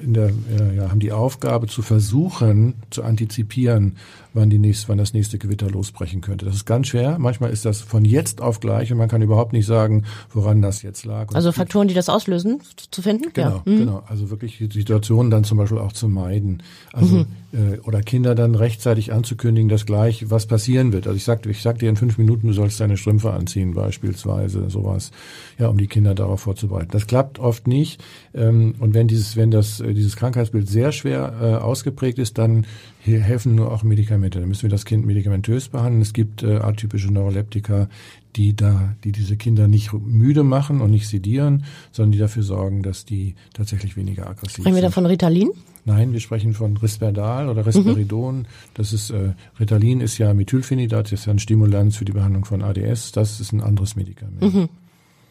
in 0.00 0.14
der, 0.14 0.30
ja, 0.76 0.90
haben 0.90 1.00
die 1.00 1.10
Aufgabe 1.10 1.66
zu 1.66 1.82
versuchen, 1.82 2.74
zu 2.90 3.02
antizipieren, 3.02 3.96
wann 4.32 4.48
die 4.48 4.60
nächste, 4.60 4.90
wann 4.90 4.98
das 4.98 5.12
nächste 5.12 5.38
Gewitter 5.38 5.68
losbrechen 5.68 6.20
könnte. 6.20 6.44
Das 6.44 6.54
ist 6.54 6.66
ganz 6.66 6.86
schwer. 6.86 7.18
Manchmal 7.18 7.50
ist 7.50 7.64
das 7.64 7.80
von 7.80 8.04
jetzt 8.04 8.40
auf 8.40 8.60
gleich 8.60 8.92
und 8.92 8.98
man 8.98 9.08
kann 9.08 9.22
überhaupt 9.22 9.52
nicht 9.54 9.66
sagen, 9.66 10.04
woran 10.32 10.62
das 10.62 10.82
jetzt 10.82 11.04
lag. 11.04 11.34
Also 11.34 11.50
Faktoren, 11.50 11.88
die 11.88 11.94
das 11.94 12.08
auslösen, 12.08 12.60
zu 12.92 13.02
finden? 13.02 13.32
Genau, 13.32 13.56
ja. 13.56 13.62
mhm. 13.64 13.78
genau. 13.78 14.04
Also 14.06 14.30
wirklich 14.30 14.58
Situationen 14.72 15.32
dann 15.32 15.42
zum 15.42 15.58
Beispiel 15.58 15.78
auch 15.78 15.92
zu 15.92 16.08
meiden. 16.08 16.62
Also 16.92 17.16
mhm. 17.16 17.26
Äh, 17.54 17.78
oder 17.80 18.02
Kinder 18.02 18.34
dann 18.34 18.54
rechtzeitig 18.54 19.12
anzukündigen, 19.12 19.68
dass 19.68 19.86
gleich 19.86 20.30
was 20.30 20.46
passieren 20.46 20.92
wird. 20.92 21.06
Also 21.06 21.16
ich 21.16 21.24
sagte, 21.24 21.50
ich 21.50 21.62
sagte 21.62 21.80
dir 21.80 21.90
in 21.90 21.96
fünf 21.96 22.18
Minuten, 22.18 22.48
du 22.48 22.52
sollst 22.52 22.80
deine 22.80 22.96
Strümpfe 22.96 23.32
anziehen, 23.32 23.74
beispielsweise 23.74 24.68
sowas. 24.70 25.12
Ja, 25.58 25.68
um 25.68 25.78
die 25.78 25.86
Kinder 25.86 26.14
darauf 26.14 26.40
vorzubereiten. 26.40 26.90
Das 26.90 27.06
klappt 27.06 27.38
oft 27.38 27.66
nicht. 27.66 28.02
Ähm, 28.34 28.74
und 28.78 28.94
wenn 28.94 29.08
dieses, 29.08 29.36
wenn 29.36 29.50
das 29.50 29.80
äh, 29.80 29.94
dieses 29.94 30.16
Krankheitsbild 30.16 30.68
sehr 30.68 30.92
schwer 30.92 31.34
äh, 31.40 31.44
ausgeprägt 31.62 32.18
ist, 32.18 32.38
dann 32.38 32.66
hier 33.00 33.20
helfen 33.20 33.54
nur 33.54 33.70
auch 33.70 33.82
Medikamente. 33.82 34.40
Da 34.40 34.46
müssen 34.46 34.62
wir 34.62 34.70
das 34.70 34.84
Kind 34.84 35.06
medikamentös 35.06 35.68
behandeln. 35.68 36.02
Es 36.02 36.12
gibt 36.12 36.42
äh, 36.42 36.56
atypische 36.56 37.12
Neuroleptika, 37.12 37.88
die 38.36 38.56
da, 38.56 38.94
die 39.04 39.12
diese 39.12 39.36
Kinder 39.36 39.68
nicht 39.68 39.92
müde 39.92 40.42
machen 40.42 40.80
und 40.80 40.90
nicht 40.90 41.08
sedieren, 41.08 41.64
sondern 41.92 42.12
die 42.12 42.18
dafür 42.18 42.42
sorgen, 42.42 42.82
dass 42.82 43.04
die 43.04 43.36
tatsächlich 43.52 43.96
weniger 43.96 44.28
aggressiv 44.28 44.54
Sprechen 44.54 44.54
sind. 44.54 44.62
Sprechen 44.62 44.76
wir 44.76 44.82
da 44.82 44.90
von 44.90 45.06
Ritalin? 45.06 45.50
Nein, 45.84 46.12
wir 46.12 46.20
sprechen 46.20 46.54
von 46.54 46.76
Risperdal 46.76 47.48
oder 47.48 47.66
Risperidon. 47.66 48.38
Mhm. 48.38 48.46
Das 48.74 48.92
ist 48.92 49.10
äh, 49.10 49.34
Ritalin 49.60 50.00
ist 50.00 50.18
ja 50.18 50.32
Methylphenidat, 50.32 51.06
das 51.06 51.20
ist 51.20 51.26
ja 51.26 51.32
ein 51.32 51.38
Stimulanz 51.38 51.96
für 51.96 52.04
die 52.04 52.12
Behandlung 52.12 52.44
von 52.44 52.62
ADS. 52.62 53.12
Das 53.12 53.40
ist 53.40 53.52
ein 53.52 53.60
anderes 53.60 53.96
Medikament. 53.96 54.40
Mhm. 54.40 54.68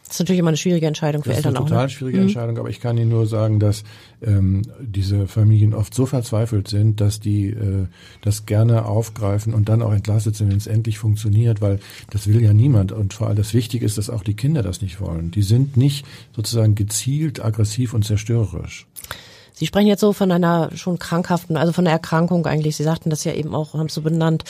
Das 0.06 0.18
ist 0.18 0.20
natürlich 0.20 0.40
immer 0.40 0.50
eine 0.50 0.58
schwierige 0.58 0.86
Entscheidung 0.86 1.24
für 1.24 1.30
das 1.30 1.38
Eltern 1.38 1.58
auch. 1.58 1.62
Das 1.62 1.66
ist 1.66 1.72
eine 1.72 1.76
total 1.78 1.86
ne? 1.86 1.90
schwierige 1.90 2.18
mhm. 2.18 2.24
Entscheidung, 2.24 2.58
aber 2.60 2.70
ich 2.70 2.80
kann 2.82 2.98
Ihnen 2.98 3.10
nur 3.10 3.26
sagen, 3.26 3.60
dass 3.60 3.84
ähm, 4.22 4.62
diese 4.80 5.28
Familien 5.28 5.74
oft 5.74 5.94
so 5.94 6.06
verzweifelt 6.06 6.68
sind, 6.68 7.02
dass 7.02 7.20
die 7.20 7.48
äh, 7.48 7.88
das 8.22 8.46
gerne 8.46 8.86
aufgreifen 8.86 9.56
und 9.56 9.70
dann 9.70 9.82
auch 9.82 9.94
entlastet 9.94 10.36
sind, 10.36 10.52
wenn 10.52 10.58
es 10.58 10.68
endlich 10.68 11.00
funktioniert, 11.00 11.62
weil 11.62 11.80
das 12.12 12.28
will 12.28 12.44
ja 12.44 12.54
niemand. 12.54 12.92
Und 12.92 13.14
vor 13.14 13.28
allem 13.28 13.38
das 13.38 13.56
Wichtige 13.56 13.86
ist, 13.86 13.98
dass 13.98 14.12
auch 14.12 14.24
die 14.24 14.36
Kinder 14.36 14.62
das 14.62 14.82
nicht 14.84 15.02
wollen. 15.02 15.32
Die 15.32 15.42
sind 15.42 15.78
nicht 15.78 16.06
sozusagen 16.36 16.76
gezielt 16.76 17.44
aggressiv 17.44 17.94
und 17.96 18.06
zerstörerisch. 18.06 18.86
Sie 19.64 19.68
sprechen 19.68 19.88
jetzt 19.88 20.02
so 20.02 20.12
von 20.12 20.30
einer 20.30 20.72
schon 20.76 21.00
krankhaften, 21.00 21.56
also 21.56 21.72
von 21.72 21.88
einer 21.88 21.94
Erkrankung 21.94 22.46
eigentlich. 22.46 22.76
Sie 22.76 22.84
sagten 22.84 23.10
das 23.10 23.24
ja 23.24 23.32
eben 23.32 23.56
auch, 23.56 23.76
haben 23.76 23.86
es 23.86 23.94
so 23.94 24.02
benannt. 24.02 24.44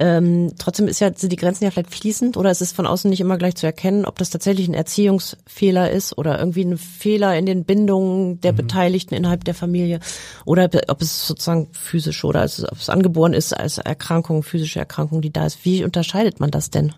Ähm, 0.00 0.54
trotzdem 0.58 0.88
ist 0.88 0.98
ja, 0.98 1.12
sind 1.14 1.30
die 1.30 1.36
Grenzen 1.36 1.62
ja 1.62 1.70
vielleicht 1.70 1.94
fließend 1.94 2.36
oder 2.36 2.50
ist 2.50 2.62
es 2.62 2.72
von 2.72 2.84
außen 2.84 3.08
nicht 3.08 3.20
immer 3.20 3.38
gleich 3.38 3.54
zu 3.54 3.64
erkennen, 3.64 4.04
ob 4.04 4.18
das 4.18 4.30
tatsächlich 4.30 4.66
ein 4.66 4.74
Erziehungsfehler 4.74 5.92
ist 5.92 6.18
oder 6.18 6.40
irgendwie 6.40 6.64
ein 6.64 6.78
Fehler 6.78 7.38
in 7.38 7.46
den 7.46 7.64
Bindungen 7.64 8.40
der 8.40 8.50
mhm. 8.50 8.56
Beteiligten 8.56 9.14
innerhalb 9.14 9.44
der 9.44 9.54
Familie 9.54 10.00
oder 10.44 10.68
ob 10.88 11.00
es 11.00 11.28
sozusagen 11.28 11.68
physisch 11.70 12.24
oder 12.24 12.40
also 12.40 12.66
ob 12.66 12.78
es 12.78 12.90
angeboren 12.90 13.34
ist 13.34 13.52
als 13.52 13.78
Erkrankung, 13.78 14.42
physische 14.42 14.80
Erkrankung, 14.80 15.20
die 15.20 15.32
da 15.32 15.46
ist. 15.46 15.64
Wie 15.64 15.84
unterscheidet 15.84 16.40
man 16.40 16.50
das 16.50 16.70
denn? 16.70 16.92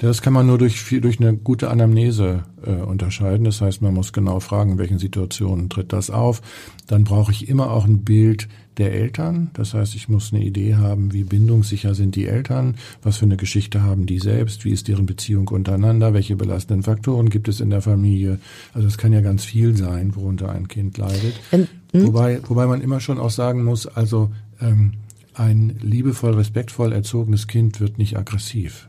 Das 0.00 0.20
kann 0.20 0.34
man 0.34 0.46
nur 0.46 0.58
durch, 0.58 0.84
durch 1.00 1.18
eine 1.18 1.34
gute 1.34 1.70
Anamnese 1.70 2.44
äh, 2.66 2.70
unterscheiden. 2.70 3.44
Das 3.44 3.60
heißt, 3.60 3.82
man 3.82 3.94
muss 3.94 4.12
genau 4.12 4.40
fragen, 4.40 4.72
in 4.72 4.78
welchen 4.78 4.98
Situationen 4.98 5.68
tritt 5.68 5.92
das 5.92 6.10
auf. 6.10 6.42
Dann 6.86 7.04
brauche 7.04 7.32
ich 7.32 7.48
immer 7.48 7.70
auch 7.70 7.84
ein 7.84 8.04
Bild 8.04 8.48
der 8.76 8.92
Eltern. 8.92 9.50
Das 9.54 9.74
heißt, 9.74 9.94
ich 9.94 10.08
muss 10.08 10.32
eine 10.32 10.44
Idee 10.44 10.76
haben, 10.76 11.12
wie 11.12 11.24
bindungssicher 11.24 11.94
sind 11.94 12.14
die 12.14 12.26
Eltern, 12.26 12.76
was 13.02 13.16
für 13.18 13.24
eine 13.24 13.36
Geschichte 13.36 13.82
haben 13.82 14.06
die 14.06 14.18
selbst, 14.18 14.64
wie 14.64 14.70
ist 14.70 14.88
deren 14.88 15.06
Beziehung 15.06 15.48
untereinander, 15.48 16.12
welche 16.12 16.36
belastenden 16.36 16.82
Faktoren 16.82 17.30
gibt 17.30 17.48
es 17.48 17.60
in 17.60 17.70
der 17.70 17.80
Familie. 17.80 18.38
Also 18.74 18.86
es 18.86 18.98
kann 18.98 19.12
ja 19.12 19.20
ganz 19.20 19.44
viel 19.44 19.76
sein, 19.76 20.14
worunter 20.14 20.50
ein 20.50 20.68
Kind 20.68 20.98
leidet. 20.98 21.40
Ähm, 21.52 21.68
wobei, 21.92 22.40
wobei 22.46 22.66
man 22.66 22.82
immer 22.82 23.00
schon 23.00 23.18
auch 23.18 23.30
sagen 23.30 23.64
muss, 23.64 23.86
also 23.86 24.30
ähm, 24.60 24.92
ein 25.34 25.76
liebevoll, 25.80 26.34
respektvoll 26.34 26.92
erzogenes 26.92 27.46
Kind 27.46 27.80
wird 27.80 27.98
nicht 27.98 28.16
aggressiv 28.16 28.88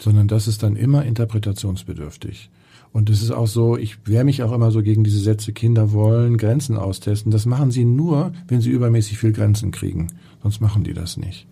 sondern 0.00 0.28
das 0.28 0.48
ist 0.48 0.62
dann 0.62 0.76
immer 0.76 1.04
interpretationsbedürftig. 1.04 2.50
Und 2.92 3.10
es 3.10 3.22
ist 3.22 3.32
auch 3.32 3.48
so, 3.48 3.76
ich 3.76 4.06
wehre 4.06 4.24
mich 4.24 4.42
auch 4.42 4.52
immer 4.52 4.70
so 4.70 4.82
gegen 4.82 5.02
diese 5.02 5.18
Sätze, 5.18 5.52
Kinder 5.52 5.92
wollen 5.92 6.36
Grenzen 6.38 6.76
austesten. 6.76 7.32
Das 7.32 7.44
machen 7.44 7.72
sie 7.72 7.84
nur, 7.84 8.32
wenn 8.46 8.60
sie 8.60 8.70
übermäßig 8.70 9.18
viel 9.18 9.32
Grenzen 9.32 9.72
kriegen. 9.72 10.12
Sonst 10.42 10.60
machen 10.60 10.84
die 10.84 10.94
das 10.94 11.16
nicht. 11.16 11.46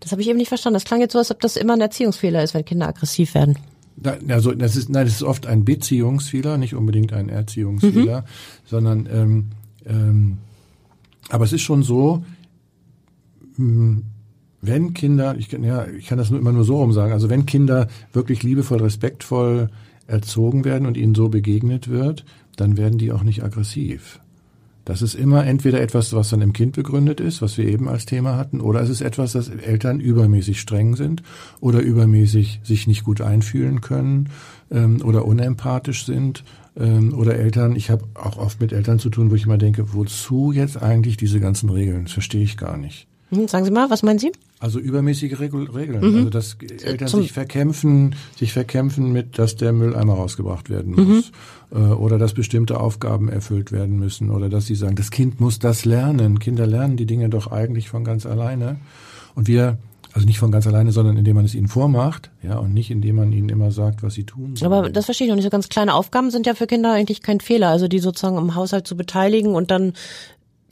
Das 0.00 0.10
habe 0.10 0.22
ich 0.22 0.28
eben 0.28 0.38
nicht 0.38 0.48
verstanden. 0.48 0.74
Das 0.74 0.84
klang 0.84 1.00
jetzt 1.00 1.12
so, 1.12 1.18
als 1.18 1.30
ob 1.30 1.40
das 1.40 1.56
immer 1.56 1.74
ein 1.74 1.80
Erziehungsfehler 1.80 2.42
ist, 2.42 2.54
wenn 2.54 2.64
Kinder 2.64 2.88
aggressiv 2.88 3.34
werden. 3.34 3.56
Also 4.28 4.52
das 4.52 4.74
ist, 4.74 4.88
nein, 4.88 5.04
das 5.04 5.14
ist 5.14 5.22
oft 5.22 5.46
ein 5.46 5.64
Beziehungsfehler, 5.64 6.58
nicht 6.58 6.74
unbedingt 6.74 7.12
ein 7.12 7.28
Erziehungsfehler, 7.28 8.22
mhm. 8.22 8.24
sondern 8.64 9.08
ähm, 9.12 9.50
ähm, 9.86 10.38
aber 11.28 11.44
es 11.44 11.52
ist 11.52 11.62
schon 11.62 11.82
so, 11.82 12.24
hm, 13.56 14.04
wenn 14.62 14.94
Kinder, 14.94 15.34
ich, 15.36 15.50
ja, 15.52 15.86
ich 15.86 16.06
kann 16.06 16.18
das 16.18 16.30
nur 16.30 16.38
immer 16.38 16.52
nur 16.52 16.64
so 16.64 16.76
rum 16.76 16.92
sagen, 16.92 17.12
also 17.12 17.28
wenn 17.28 17.46
Kinder 17.46 17.88
wirklich 18.12 18.44
liebevoll, 18.44 18.80
respektvoll 18.80 19.68
erzogen 20.06 20.64
werden 20.64 20.86
und 20.86 20.96
ihnen 20.96 21.14
so 21.14 21.28
begegnet 21.28 21.88
wird, 21.88 22.24
dann 22.56 22.76
werden 22.76 22.98
die 22.98 23.12
auch 23.12 23.24
nicht 23.24 23.42
aggressiv. 23.42 24.20
Das 24.84 25.00
ist 25.00 25.14
immer 25.14 25.46
entweder 25.46 25.80
etwas, 25.80 26.12
was 26.12 26.30
dann 26.30 26.40
im 26.40 26.52
Kind 26.52 26.74
begründet 26.74 27.20
ist, 27.20 27.40
was 27.40 27.56
wir 27.56 27.66
eben 27.66 27.88
als 27.88 28.04
Thema 28.04 28.36
hatten, 28.36 28.60
oder 28.60 28.80
es 28.80 28.88
ist 28.88 29.00
etwas, 29.00 29.32
dass 29.32 29.48
Eltern 29.48 30.00
übermäßig 30.00 30.60
streng 30.60 30.96
sind 30.96 31.22
oder 31.60 31.80
übermäßig 31.80 32.60
sich 32.64 32.86
nicht 32.86 33.04
gut 33.04 33.20
einfühlen 33.20 33.80
können 33.80 34.28
ähm, 34.70 35.00
oder 35.04 35.24
unempathisch 35.24 36.04
sind 36.04 36.42
ähm, 36.76 37.14
oder 37.14 37.36
Eltern. 37.36 37.76
Ich 37.76 37.90
habe 37.90 38.04
auch 38.14 38.38
oft 38.38 38.60
mit 38.60 38.72
Eltern 38.72 38.98
zu 38.98 39.08
tun, 39.08 39.30
wo 39.30 39.36
ich 39.36 39.44
immer 39.44 39.58
denke, 39.58 39.92
wozu 39.94 40.50
jetzt 40.50 40.82
eigentlich 40.82 41.16
diese 41.16 41.38
ganzen 41.38 41.68
Regeln? 41.68 42.04
Das 42.04 42.12
verstehe 42.12 42.42
ich 42.42 42.56
gar 42.56 42.76
nicht. 42.76 43.06
Hm, 43.32 43.48
sagen 43.48 43.64
Sie 43.64 43.70
mal, 43.70 43.88
was 43.88 44.02
meinen 44.02 44.18
Sie? 44.18 44.30
Also 44.60 44.78
übermäßige 44.78 45.40
Regeln. 45.40 46.00
Mhm. 46.00 46.16
Also 46.16 46.30
dass 46.30 46.56
Eltern 46.84 47.08
Zum 47.08 47.22
sich 47.22 47.32
verkämpfen, 47.32 48.14
sich 48.36 48.52
verkämpfen 48.52 49.10
mit, 49.10 49.38
dass 49.38 49.56
der 49.56 49.72
Mülleimer 49.72 50.14
rausgebracht 50.14 50.68
werden 50.68 50.94
muss. 50.94 51.32
Mhm. 51.70 51.92
Oder 51.92 52.18
dass 52.18 52.34
bestimmte 52.34 52.78
Aufgaben 52.78 53.30
erfüllt 53.30 53.72
werden 53.72 53.98
müssen. 53.98 54.30
Oder 54.30 54.50
dass 54.50 54.66
sie 54.66 54.74
sagen, 54.74 54.96
das 54.96 55.10
Kind 55.10 55.40
muss 55.40 55.58
das 55.58 55.86
lernen. 55.86 56.38
Kinder 56.38 56.66
lernen 56.66 56.98
die 56.98 57.06
Dinge 57.06 57.30
doch 57.30 57.50
eigentlich 57.50 57.88
von 57.88 58.04
ganz 58.04 58.26
alleine. 58.26 58.76
Und 59.34 59.48
wir 59.48 59.78
also 60.14 60.26
nicht 60.26 60.38
von 60.38 60.50
ganz 60.50 60.66
alleine, 60.66 60.92
sondern 60.92 61.16
indem 61.16 61.36
man 61.36 61.46
es 61.46 61.54
ihnen 61.54 61.68
vormacht, 61.68 62.30
ja, 62.42 62.58
und 62.58 62.74
nicht 62.74 62.90
indem 62.90 63.16
man 63.16 63.32
ihnen 63.32 63.48
immer 63.48 63.70
sagt, 63.70 64.02
was 64.02 64.12
sie 64.12 64.24
tun. 64.24 64.56
Sollen. 64.56 64.70
Aber 64.70 64.90
das 64.90 65.06
verstehe 65.06 65.26
ich 65.26 65.30
noch 65.30 65.36
nicht. 65.36 65.44
So 65.44 65.50
ganz 65.50 65.70
kleine 65.70 65.94
Aufgaben 65.94 66.30
sind 66.30 66.46
ja 66.46 66.54
für 66.54 66.66
Kinder 66.66 66.92
eigentlich 66.92 67.22
kein 67.22 67.40
Fehler. 67.40 67.68
Also 67.68 67.88
die 67.88 67.98
sozusagen 67.98 68.36
im 68.36 68.54
Haushalt 68.54 68.86
zu 68.86 68.94
beteiligen 68.94 69.54
und 69.54 69.70
dann 69.70 69.94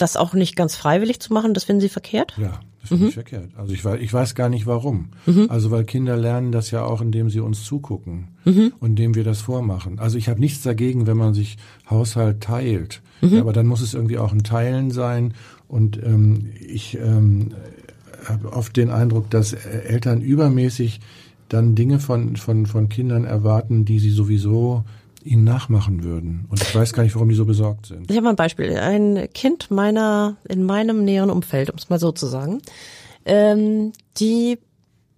das 0.01 0.17
auch 0.17 0.35
nicht 0.35 0.57
ganz 0.57 0.75
freiwillig 0.75 1.21
zu 1.21 1.33
machen, 1.33 1.55
das 1.55 1.65
finden 1.65 1.81
Sie 1.81 1.89
verkehrt? 1.89 2.35
Ja, 2.37 2.61
das 2.81 2.89
finde 2.89 3.05
mhm. 3.05 3.09
ich 3.09 3.15
verkehrt. 3.15 3.51
Also 3.57 3.73
ich, 3.75 3.85
weiß, 3.85 4.01
ich 4.01 4.13
weiß 4.13 4.35
gar 4.35 4.49
nicht 4.49 4.67
warum. 4.67 5.11
Mhm. 5.27 5.47
Also 5.49 5.71
weil 5.71 5.85
Kinder 5.85 6.17
lernen 6.17 6.53
das 6.53 6.71
ja 6.71 6.85
auch, 6.85 7.01
indem 7.01 7.31
sie 7.31 7.41
uns 7.41 7.65
zugucken 7.65 8.29
mhm. 8.45 8.73
und 8.81 8.91
indem 8.91 9.15
wir 9.15 9.25
das 9.25 9.41
vormachen. 9.41 9.99
Also 9.99 10.19
ich 10.19 10.29
habe 10.29 10.41
nichts 10.41 10.63
dagegen, 10.63 11.07
wenn 11.07 11.17
man 11.17 11.35
sich 11.35 11.59
Haushalt 11.89 12.41
teilt. 12.41 13.03
Mhm. 13.21 13.35
Ja, 13.35 13.41
aber 13.41 13.53
dann 13.53 13.67
muss 13.67 13.81
es 13.81 13.95
irgendwie 13.95 14.19
auch 14.19 14.33
ein 14.33 14.43
Teilen 14.43 14.91
sein. 14.91 15.35
Und 15.69 16.03
ähm, 16.03 16.51
ich 16.67 16.99
ähm, 16.99 17.53
habe 18.25 18.53
oft 18.53 18.77
den 18.77 18.91
Eindruck, 18.91 19.31
dass 19.31 19.53
Eltern 19.53 20.21
übermäßig 20.21 21.01
dann 21.49 21.75
Dinge 21.75 21.99
von, 21.99 22.37
von, 22.37 22.67
von 22.67 22.89
Kindern 22.89 23.25
erwarten, 23.25 23.85
die 23.85 23.99
sie 23.99 24.11
sowieso 24.11 24.85
ihnen 25.23 25.45
nachmachen 25.45 26.03
würden. 26.03 26.47
Und 26.49 26.63
ich 26.63 26.75
weiß 26.75 26.93
gar 26.93 27.03
nicht, 27.03 27.15
warum 27.15 27.29
die 27.29 27.35
so 27.35 27.45
besorgt 27.45 27.87
sind. 27.87 28.11
Ich 28.11 28.17
habe 28.17 28.25
mal 28.25 28.31
ein 28.31 28.37
Beispiel. 28.37 28.77
Ein 28.77 29.29
Kind 29.35 29.71
meiner, 29.71 30.37
in 30.49 30.65
meinem 30.65 31.05
näheren 31.05 31.31
Umfeld, 31.31 31.71
um 31.71 31.77
es 31.77 31.91
mal 31.91 31.99
so 31.99 32.13
zu 32.13 32.27
sagen, 32.27 32.63
ähm, 33.25 33.93
die 34.19 34.59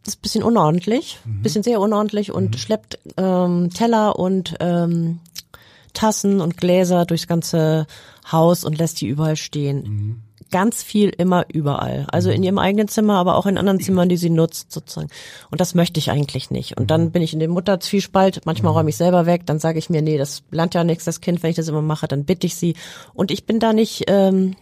ist 0.07 0.19
ein 0.19 0.23
bisschen 0.23 0.43
unordentlich, 0.43 1.21
mhm. 1.25 1.43
bisschen 1.43 1.63
sehr 1.63 1.81
unordentlich 1.81 2.33
und 2.33 2.53
mhm. 2.53 2.59
schleppt 2.59 2.99
ähm, 3.17 3.71
Teller 3.71 4.19
und 4.19 4.57
ähm, 4.61 5.21
Tassen 5.93 6.41
und 6.41 6.57
Gläser 6.57 7.05
durchs 7.05 7.29
ganze 7.29 7.87
Haus 8.31 8.65
und 8.65 8.79
lässt 8.79 9.01
die 9.01 9.07
überall 9.07 9.37
stehen. 9.37 9.83
Mhm 9.83 10.23
ganz 10.53 10.85
viel 10.85 11.09
immer 11.09 11.47
überall. 11.53 12.07
Also 12.13 12.31
in 12.31 12.45
ihrem 12.45 12.59
eigenen 12.59 12.87
Zimmer, 12.87 13.15
aber 13.15 13.37
auch 13.37 13.47
in 13.47 13.59
anderen 13.59 13.81
Zimmern, 13.81 14.09
die 14.09 14.17
sie 14.17 14.31
nutzt 14.31 14.71
sozusagen. 14.71 15.09
Und 15.51 15.61
das 15.61 15.75
möchte 15.75 15.99
ich 15.99 16.13
eigentlich 16.13 16.53
nicht. 16.53 16.77
Und 16.79 16.93
dann 16.93 17.11
bin 17.11 17.23
ich 17.23 17.33
in 17.33 17.41
dem 17.41 17.51
Mutterzwiespalt. 17.51 18.43
Manchmal 18.45 18.73
räume 18.73 18.91
ich 18.91 18.97
selber 18.97 19.27
weg. 19.27 19.47
Dann 19.47 19.59
sage 19.59 19.81
ich 19.81 19.91
mir, 19.91 20.03
nee, 20.03 20.19
das 20.19 20.45
lernt 20.53 20.75
ja 20.75 20.85
nichts, 20.85 21.05
das 21.05 21.21
Kind. 21.21 21.43
Wenn 21.43 21.51
ich 21.51 21.57
das 21.57 21.67
immer 21.67 21.83
mache, 21.83 22.07
dann 22.07 22.25
bitte 22.25 22.47
ich 22.47 22.55
sie. 22.55 22.75
Und 23.15 23.33
ich 23.33 23.47
bin 23.47 23.59
da 23.59 23.73
nicht 23.73 24.05
ähm, 24.07 24.55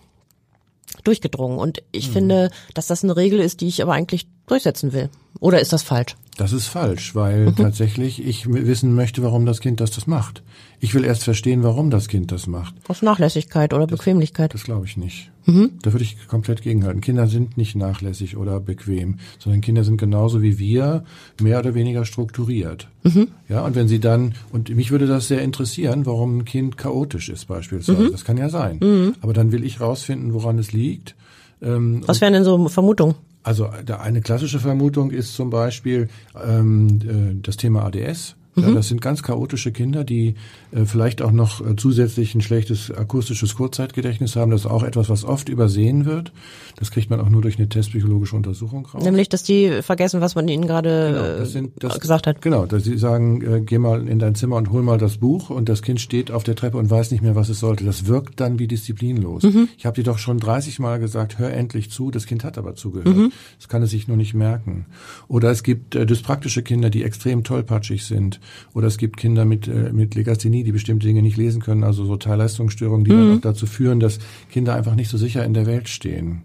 durchgedrungen. 1.05 1.59
Und 1.59 1.83
ich 1.93 2.09
mhm. 2.09 2.13
finde, 2.13 2.51
dass 2.73 2.87
das 2.87 3.05
eine 3.05 3.17
Regel 3.17 3.41
ist, 3.41 3.61
die 3.61 3.69
ich 3.69 3.83
aber 3.83 3.93
eigentlich 3.93 4.27
durchsetzen 4.47 4.93
will. 4.93 5.11
Oder 5.39 5.61
ist 5.61 5.73
das 5.73 5.83
falsch? 5.83 6.17
Das 6.37 6.53
ist 6.53 6.67
falsch, 6.67 7.15
weil 7.15 7.47
mhm. 7.47 7.57
tatsächlich 7.57 8.25
ich 8.25 8.51
wissen 8.51 8.95
möchte, 8.95 9.23
warum 9.23 9.45
das 9.45 9.61
Kind 9.61 9.81
das 9.81 9.91
das 9.91 10.07
macht. 10.07 10.43
Ich 10.81 10.95
will 10.95 11.05
erst 11.05 11.25
verstehen, 11.25 11.63
warum 11.63 11.91
das 11.91 12.09
Kind 12.09 12.33
das 12.33 12.47
macht. 12.47 12.75
Aus 12.89 13.03
Nachlässigkeit 13.03 13.75
oder 13.75 13.87
das, 13.87 13.99
Bequemlichkeit. 13.99 14.55
Das 14.55 14.65
glaube 14.65 14.87
ich 14.87 14.97
nicht. 14.97 15.31
Mhm. 15.51 15.71
Da 15.83 15.93
würde 15.93 16.05
ich 16.05 16.29
komplett 16.29 16.63
gegenhalten. 16.63 17.01
Kinder 17.01 17.27
sind 17.27 17.57
nicht 17.57 17.77
nachlässig 17.77 18.37
oder 18.37 18.61
bequem, 18.61 19.19
sondern 19.39 19.61
Kinder 19.61 19.85
sind 19.85 19.97
genauso 19.97 20.43
wie 20.43 20.59
wir 20.59 21.05
mehr 21.41 21.59
oder 21.59 21.75
weniger 21.75 22.05
strukturiert. 22.05 22.89
Mhm. 23.03 23.29
Ja, 23.49 23.65
und 23.65 23.75
wenn 23.75 23.89
sie 23.89 24.01
dann, 24.01 24.35
und 24.53 24.69
mich 24.75 24.91
würde 24.91 25.07
das 25.07 25.29
sehr 25.29 25.43
interessieren, 25.43 26.07
warum 26.07 26.39
ein 26.39 26.45
Kind 26.45 26.77
chaotisch 26.77 27.29
ist 27.29 27.47
beispielsweise. 27.47 28.03
Mhm. 28.03 28.13
Das 28.13 28.25
kann 28.25 28.37
ja 28.37 28.49
sein. 28.49 28.79
Mhm. 28.81 29.15
Aber 29.21 29.33
dann 29.33 29.53
will 29.53 29.65
ich 29.65 29.81
rausfinden, 29.81 30.35
woran 30.35 30.59
es 30.59 30.73
liegt. 30.73 31.15
Ähm, 31.63 32.03
Was 32.07 32.21
wären 32.21 32.33
denn 32.33 32.45
so 32.45 32.69
Vermutungen? 32.69 33.15
Also 33.43 33.69
eine 33.69 34.21
klassische 34.21 34.61
Vermutung 34.61 35.11
ist 35.11 35.35
zum 35.35 35.49
Beispiel 35.49 36.09
ähm, 36.47 37.01
äh, 37.03 37.41
das 37.43 37.57
Thema 37.57 37.85
ADS. 37.87 38.37
Ja, 38.61 38.69
mhm. 38.69 38.75
das 38.75 38.89
sind 38.89 39.01
ganz 39.01 39.23
chaotische 39.23 39.73
Kinder, 39.73 40.05
die 40.05 40.35
äh, 40.73 40.85
vielleicht 40.85 41.23
auch 41.23 41.33
noch 41.33 41.65
äh, 41.65 41.77
zusätzlich 41.77 42.35
ein 42.35 42.41
schlechtes 42.41 42.91
akustisches 42.91 43.55
Kurzzeitgedächtnis 43.55 44.37
haben. 44.37 44.51
Das 44.51 44.63
ist 44.63 44.67
auch 44.67 44.83
etwas, 44.83 45.09
was 45.09 45.25
oft 45.25 45.49
übersehen 45.49 46.05
wird. 46.05 46.33
Das 46.77 46.91
kriegt 46.91 47.11
man 47.11 47.21
auch 47.21 47.29
nur 47.29 47.43
durch 47.43 47.59
eine 47.59 47.69
testpsychologische 47.69 48.37
Untersuchung 48.37 48.87
raus. 48.87 49.03
Nämlich, 49.03 49.29
dass 49.29 49.43
die 49.43 49.83
vergessen, 49.83 50.21
was 50.21 50.35
man 50.35 50.49
ihnen 50.49 50.67
gerade 50.67 51.13
genau, 51.13 51.39
das 51.39 51.53
sind, 51.53 51.73
das, 51.79 52.01
gesagt 52.01 52.27
hat. 52.27 52.43
Genau, 52.43 52.67
dass 52.67 52.85
sie 52.85 52.97
sagen, 52.97 53.43
äh, 53.43 53.61
geh 53.61 53.79
mal 53.79 54.07
in 54.09 54.19
dein 54.19 54.35
Zimmer 54.35 54.57
und 54.57 54.71
hol 54.71 54.83
mal 54.83 54.99
das 54.99 55.19
Buch 55.19 55.51
und 55.51 55.69
das 55.69 55.83
Kind 55.83 56.01
steht 56.01 56.31
auf 56.31 56.45
der 56.45 56.57
Treppe 56.57 56.79
und 56.79 56.91
weiß 56.91 57.11
nicht 57.11 57.23
mehr, 57.23 57.35
was 57.35 57.49
es 57.49 57.61
sollte. 57.61 57.85
Das 57.85 58.07
wirkt 58.07 58.41
dann 58.41 58.59
wie 58.59 58.67
disziplinlos. 58.67 59.43
Mhm. 59.43 59.69
Ich 59.77 59.87
habe 59.87 59.97
dir 59.97 60.05
doch 60.05 60.19
schon 60.19 60.39
30 60.39 60.79
Mal 60.79 60.99
gesagt, 60.99 61.39
hör 61.39 61.53
endlich 61.53 61.91
zu. 61.91 62.11
Das 62.11 62.27
Kind 62.27 62.45
hat 62.45 62.59
aber 62.59 62.75
zugehört. 62.75 63.17
Mhm. 63.17 63.33
Das 63.59 63.69
kann 63.69 63.83
es 63.83 63.91
sich 63.91 64.09
nur 64.09 64.17
nicht 64.17 64.35
merken. 64.35 64.87
Oder 65.29 65.51
es 65.51 65.63
gibt 65.63 65.95
äh, 65.95 66.07
dyspraktische 66.07 66.63
Kinder, 66.63 66.91
die 66.91 67.05
extrem 67.05 67.45
tollpatschig 67.45 68.05
sind 68.05 68.41
oder 68.75 68.87
es 68.87 68.99
gibt 68.99 69.17
Kinder 69.17 69.45
mit, 69.45 69.69
äh, 69.69 69.93
mit 69.93 70.15
Legasthenie, 70.15 70.65
die 70.65 70.73
bestimmte 70.73 71.07
Dinge 71.07 71.23
nicht 71.23 71.37
lesen 71.37 71.63
können, 71.63 71.85
also 71.85 72.05
so 72.05 72.17
Teilleistungsstörungen, 72.17 73.05
die 73.05 73.13
mhm. 73.13 73.17
dann 73.17 73.37
auch 73.37 73.41
dazu 73.41 73.67
führen, 73.67 74.01
dass 74.01 74.19
Kinder 74.51 74.75
einfach 74.75 74.95
nicht 74.95 75.09
so 75.09 75.17
sicher 75.17 75.45
in 75.45 75.55
der 75.55 75.67
Welt 75.67 75.89
stehen. 75.89 76.43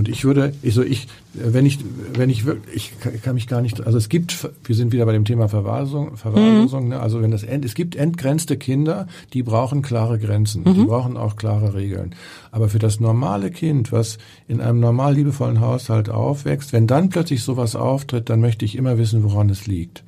Und 0.00 0.08
ich 0.08 0.24
würde, 0.24 0.54
ich 0.62 0.72
so 0.74 0.82
ich, 0.82 1.08
wenn 1.34 1.66
ich, 1.66 1.78
wenn 2.14 2.30
ich 2.30 2.46
wirklich, 2.46 2.92
ich 3.14 3.22
kann 3.22 3.34
mich 3.34 3.46
gar 3.46 3.60
nicht, 3.60 3.84
also 3.84 3.98
es 3.98 4.08
gibt, 4.08 4.48
wir 4.64 4.74
sind 4.74 4.92
wieder 4.92 5.04
bei 5.04 5.12
dem 5.12 5.26
Thema 5.26 5.46
Verwahrlosung, 5.48 6.16
Verwahrlosung, 6.16 6.84
mhm. 6.84 6.88
ne? 6.90 7.00
also 7.00 7.20
wenn 7.20 7.30
das 7.30 7.42
end, 7.42 7.66
es 7.66 7.74
gibt 7.74 7.96
entgrenzte 7.96 8.56
Kinder, 8.56 9.08
die 9.34 9.42
brauchen 9.42 9.82
klare 9.82 10.18
Grenzen, 10.18 10.62
mhm. 10.62 10.74
die 10.74 10.84
brauchen 10.84 11.18
auch 11.18 11.36
klare 11.36 11.74
Regeln. 11.74 12.14
Aber 12.50 12.70
für 12.70 12.78
das 12.78 13.00
normale 13.00 13.50
Kind, 13.50 13.92
was 13.92 14.16
in 14.48 14.62
einem 14.62 14.80
normal 14.80 15.14
liebevollen 15.14 15.60
Haushalt 15.60 16.08
aufwächst, 16.08 16.72
wenn 16.72 16.86
dann 16.86 17.10
plötzlich 17.10 17.42
sowas 17.42 17.76
auftritt, 17.76 18.30
dann 18.30 18.40
möchte 18.40 18.64
ich 18.64 18.76
immer 18.76 18.96
wissen, 18.96 19.22
woran 19.22 19.50
es 19.50 19.66
liegt. 19.66 20.02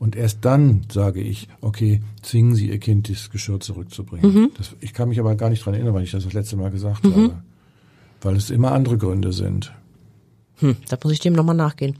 Und 0.00 0.16
erst 0.16 0.38
dann 0.46 0.86
sage 0.90 1.20
ich, 1.20 1.46
okay, 1.60 2.00
zwingen 2.22 2.54
Sie 2.56 2.68
Ihr 2.70 2.78
Kind, 2.78 3.08
das 3.08 3.30
Geschirr 3.30 3.60
zurückzubringen. 3.60 4.32
Mhm. 4.34 4.50
Das, 4.56 4.74
ich 4.80 4.92
kann 4.94 5.10
mich 5.10 5.20
aber 5.20 5.34
gar 5.36 5.50
nicht 5.50 5.64
dran 5.64 5.74
erinnern, 5.74 5.92
weil 5.94 6.02
ich 6.04 6.10
das 6.10 6.24
das 6.24 6.32
letzte 6.32 6.56
Mal 6.56 6.70
gesagt 6.72 7.04
habe. 7.04 7.42
Weil 8.22 8.34
es 8.36 8.50
immer 8.50 8.72
andere 8.72 8.96
Gründe 8.98 9.32
sind. 9.32 9.72
Hm, 10.56 10.76
da 10.88 10.98
muss 11.04 11.12
ich 11.12 11.20
dem 11.20 11.34
nochmal 11.34 11.54
nachgehen. 11.54 11.96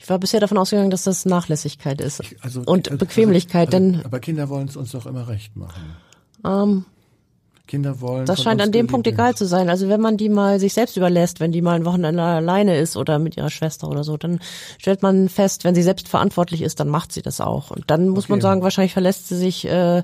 Ich 0.00 0.10
war 0.10 0.18
bisher 0.18 0.40
davon 0.40 0.58
ausgegangen, 0.58 0.90
dass 0.90 1.04
das 1.04 1.24
Nachlässigkeit 1.24 2.00
ist 2.00 2.20
Also, 2.42 2.60
und 2.62 2.88
also- 2.90 2.98
Bequemlichkeit, 2.98 3.72
also, 3.74 3.78
denn 3.92 4.04
aber 4.04 4.20
Kinder 4.20 4.48
wollen 4.48 4.68
es 4.68 4.76
uns 4.76 4.90
doch 4.90 5.06
immer 5.06 5.26
recht 5.28 5.56
machen. 5.56 5.80
ähm, 6.44 6.84
Kinder 7.74 8.00
wollen. 8.00 8.26
das 8.26 8.42
scheint 8.42 8.60
an 8.62 8.72
dem 8.72 8.86
Punkt 8.86 9.06
egal 9.06 9.34
zu 9.34 9.44
sein. 9.46 9.68
Also 9.68 9.88
wenn 9.88 10.00
man 10.00 10.16
die 10.16 10.28
mal 10.28 10.58
sich 10.60 10.74
selbst 10.74 10.96
überlässt, 10.96 11.40
wenn 11.40 11.52
die 11.52 11.62
mal 11.62 11.74
ein 11.74 11.84
Wochenende 11.84 12.22
alleine 12.22 12.78
ist 12.78 12.96
oder 12.96 13.18
mit 13.18 13.36
ihrer 13.36 13.50
Schwester 13.50 13.88
oder 13.88 14.04
so, 14.04 14.16
dann 14.16 14.40
stellt 14.78 15.02
man 15.02 15.28
fest, 15.28 15.64
wenn 15.64 15.74
sie 15.74 15.82
selbst 15.82 16.08
verantwortlich 16.08 16.62
ist, 16.62 16.80
dann 16.80 16.88
macht 16.88 17.12
sie 17.12 17.22
das 17.22 17.40
auch. 17.40 17.70
Und 17.70 17.84
dann 17.88 18.08
muss 18.08 18.28
man 18.28 18.38
Okay. 18.38 18.42
sagen, 18.42 18.62
wahrscheinlich 18.62 18.92
verlässt 18.92 19.28
sie 19.28 19.36
sich 19.36 19.66
äh, 19.66 20.02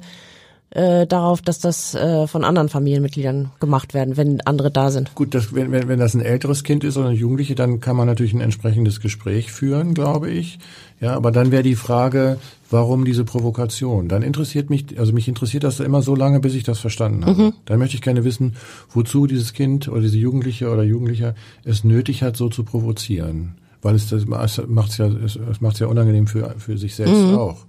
äh, 0.71 1.07
darauf, 1.07 1.43
dass 1.43 1.59
das 1.59 1.95
äh, 1.95 2.27
von 2.27 2.45
anderen 2.45 2.69
Familienmitgliedern 2.69 3.51
gemacht 3.59 3.93
werden, 3.93 4.17
wenn 4.17 4.41
andere 4.43 4.71
da 4.71 4.91
sind. 4.91 5.15
Gut, 5.15 5.35
das, 5.35 5.53
wenn, 5.55 5.73
wenn, 5.73 5.89
wenn 5.89 5.99
das 5.99 6.15
ein 6.15 6.21
älteres 6.21 6.63
Kind 6.63 6.85
ist 6.85 6.97
oder 6.97 7.09
eine 7.09 7.17
Jugendliche, 7.17 7.55
dann 7.55 7.81
kann 7.81 7.97
man 7.97 8.07
natürlich 8.07 8.35
ein 8.35 8.41
entsprechendes 8.41 9.01
Gespräch 9.01 9.51
führen, 9.51 9.95
glaube 9.95 10.31
ich. 10.31 10.59
Ja, 11.01 11.17
aber 11.17 11.33
dann 11.33 11.51
wäre 11.51 11.63
die 11.63 11.77
Frage, 11.77 12.39
warum 12.71 13.05
diese 13.05 13.25
Provokation? 13.25 14.09
Dann 14.09 14.23
interessiert 14.23 14.71
mich, 14.71 14.99
also 14.99 15.13
mich 15.13 15.29
interessiert 15.29 15.65
das 15.65 15.81
immer 15.81 16.03
so 16.03 16.15
lange, 16.15 16.41
bis 16.41 16.55
ich 16.55 16.63
das 16.63 16.79
verstanden 16.79 17.25
habe. 17.25 17.53
Dann 17.65 17.79
möchte 17.79 17.97
ich 17.97 18.03
gerne 18.03 18.23
wissen, 18.25 18.55
wozu 18.91 19.27
dieses 19.27 19.53
Kind 19.53 19.89
oder 19.89 20.03
diese 20.03 20.19
Jugendliche 20.19 20.71
oder 20.71 20.83
Jugendlicher 20.83 21.35
es 21.65 21.85
nötig 21.85 22.23
hat, 22.23 22.37
so 22.37 22.49
zu 22.49 22.63
provozieren. 22.63 23.57
Weil 23.83 23.95
es 23.95 24.09
das 24.09 24.27
macht's 24.27 24.99
ja, 24.99 25.07
es, 25.07 25.37
es 25.37 25.61
macht's 25.61 25.79
ja 25.79 25.87
unangenehm 25.87 26.27
für, 26.27 26.55
für 26.59 26.77
sich 26.77 26.95
selbst 26.95 27.25
auch. 27.35 27.65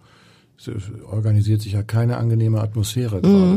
Organisiert 1.10 1.62
sich 1.62 1.74
ja 1.74 1.84
keine 1.84 2.18
angenehme 2.18 2.62
Atmosphäre 2.62 3.22
gerade. 3.22 3.54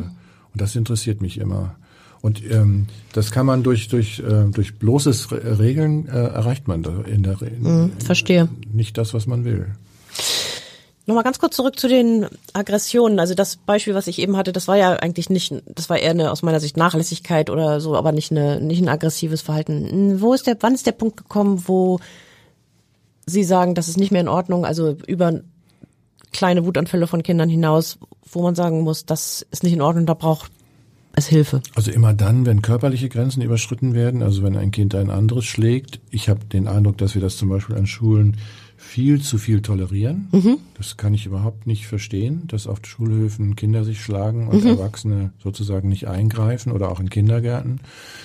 Und 0.53 0.61
das 0.61 0.77
interessiert 0.77 1.21
mich 1.21 1.39
immer. 1.39 1.77
Und 2.21 2.43
ähm, 2.51 2.87
das 3.13 3.33
kann 3.33 3.45
man 3.45 3.63
durch 3.63 3.89
durch 3.89 4.21
äh, 4.21 4.45
durch 4.51 4.79
bloßes 4.79 5.31
Re 5.31 5.59
Regeln 5.59 6.09
äh, 6.09 6.13
erreicht 6.13 6.67
man 6.69 6.83
da 6.83 7.03
in 7.03 7.23
der 7.23 7.39
Re 7.43 7.51
Verstehe. 8.03 8.49
nicht 8.73 8.97
das, 8.97 9.13
was 9.13 9.27
man 9.27 9.45
will. 9.45 9.67
Nochmal 11.07 11.25
ganz 11.25 11.39
kurz 11.39 11.55
zurück 11.55 11.79
zu 11.79 11.87
den 11.87 12.27
Aggressionen. 12.55 13.19
Also 13.19 13.35
das 13.35 13.57
Beispiel, 13.57 13.95
was 13.95 14.07
ich 14.07 14.19
eben 14.21 14.39
hatte, 14.39 14.53
das 14.53 14.69
war 14.69 14.77
ja 14.79 14.95
eigentlich 14.95 15.29
nicht, 15.29 15.53
das 15.67 15.91
war 15.91 15.99
eher 15.99 16.13
eine 16.13 16.31
aus 16.31 16.43
meiner 16.43 16.61
Sicht 16.61 16.79
Nachlässigkeit 16.79 17.51
oder 17.51 17.79
so, 17.83 17.95
aber 17.95 18.11
nicht 18.11 18.31
eine, 18.31 18.59
nicht 18.59 18.81
ein 18.81 18.89
aggressives 18.89 19.43
Verhalten. 19.43 20.23
Wo 20.23 20.33
ist 20.33 20.47
der, 20.47 20.57
wann 20.61 20.75
ist 20.75 20.87
der 20.87 20.93
Punkt 20.93 21.19
gekommen, 21.19 21.65
wo 21.67 22.01
Sie 23.27 23.45
sagen, 23.45 23.75
das 23.75 23.89
ist 23.89 23.99
nicht 23.99 24.13
mehr 24.13 24.23
in 24.23 24.29
Ordnung, 24.29 24.65
also 24.65 24.97
über 25.07 25.43
kleine 26.35 26.67
Wutanfälle 26.67 27.07
von 27.07 27.23
Kindern 27.23 27.49
hinaus, 27.49 27.99
wo 28.31 28.43
man 28.43 28.55
sagen 28.55 28.83
muss, 28.83 29.07
das 29.07 29.47
ist 29.50 29.62
nicht 29.62 29.73
in 29.73 29.81
Ordnung, 29.81 30.05
da 30.05 30.12
braucht 30.12 30.53
es 31.17 31.29
Hilfe. 31.29 31.62
Also 31.76 31.91
immer 31.93 32.12
dann, 32.12 32.45
wenn 32.45 32.61
körperliche 32.61 33.09
Grenzen 33.09 33.41
überschritten 33.41 33.95
werden, 33.95 34.23
also 34.23 34.43
wenn 34.43 34.57
ein 34.57 34.73
Kind 34.73 34.95
ein 34.95 35.11
anderes 35.11 35.45
schlägt. 35.45 36.00
Ich 36.11 36.29
habe 36.29 36.45
den 36.45 36.67
Eindruck, 36.67 36.99
dass 36.99 37.14
wir 37.14 37.23
das 37.23 37.37
zum 37.37 37.49
Beispiel 37.49 37.76
an 37.76 37.87
Schulen 37.87 38.37
viel 38.87 39.21
zu 39.21 39.38
viel 39.38 39.61
tolerieren. 39.61 40.29
Das 40.76 40.97
kann 40.97 41.14
ich 41.14 41.26
überhaupt 41.26 41.67
nicht 41.67 41.87
verstehen, 41.87 42.45
dass 42.47 42.67
auf 42.67 42.79
Schulhöfen 42.85 43.57
Kinder 43.57 43.83
sich 43.83 44.00
schlagen 44.00 44.47
und 44.49 44.64
Erwachsene 44.64 45.33
sozusagen 45.43 45.88
nicht 45.88 46.07
eingreifen 46.07 46.71
oder 46.71 46.91
auch 46.93 47.00
in 47.00 47.11
Kindergärten. 47.11 47.81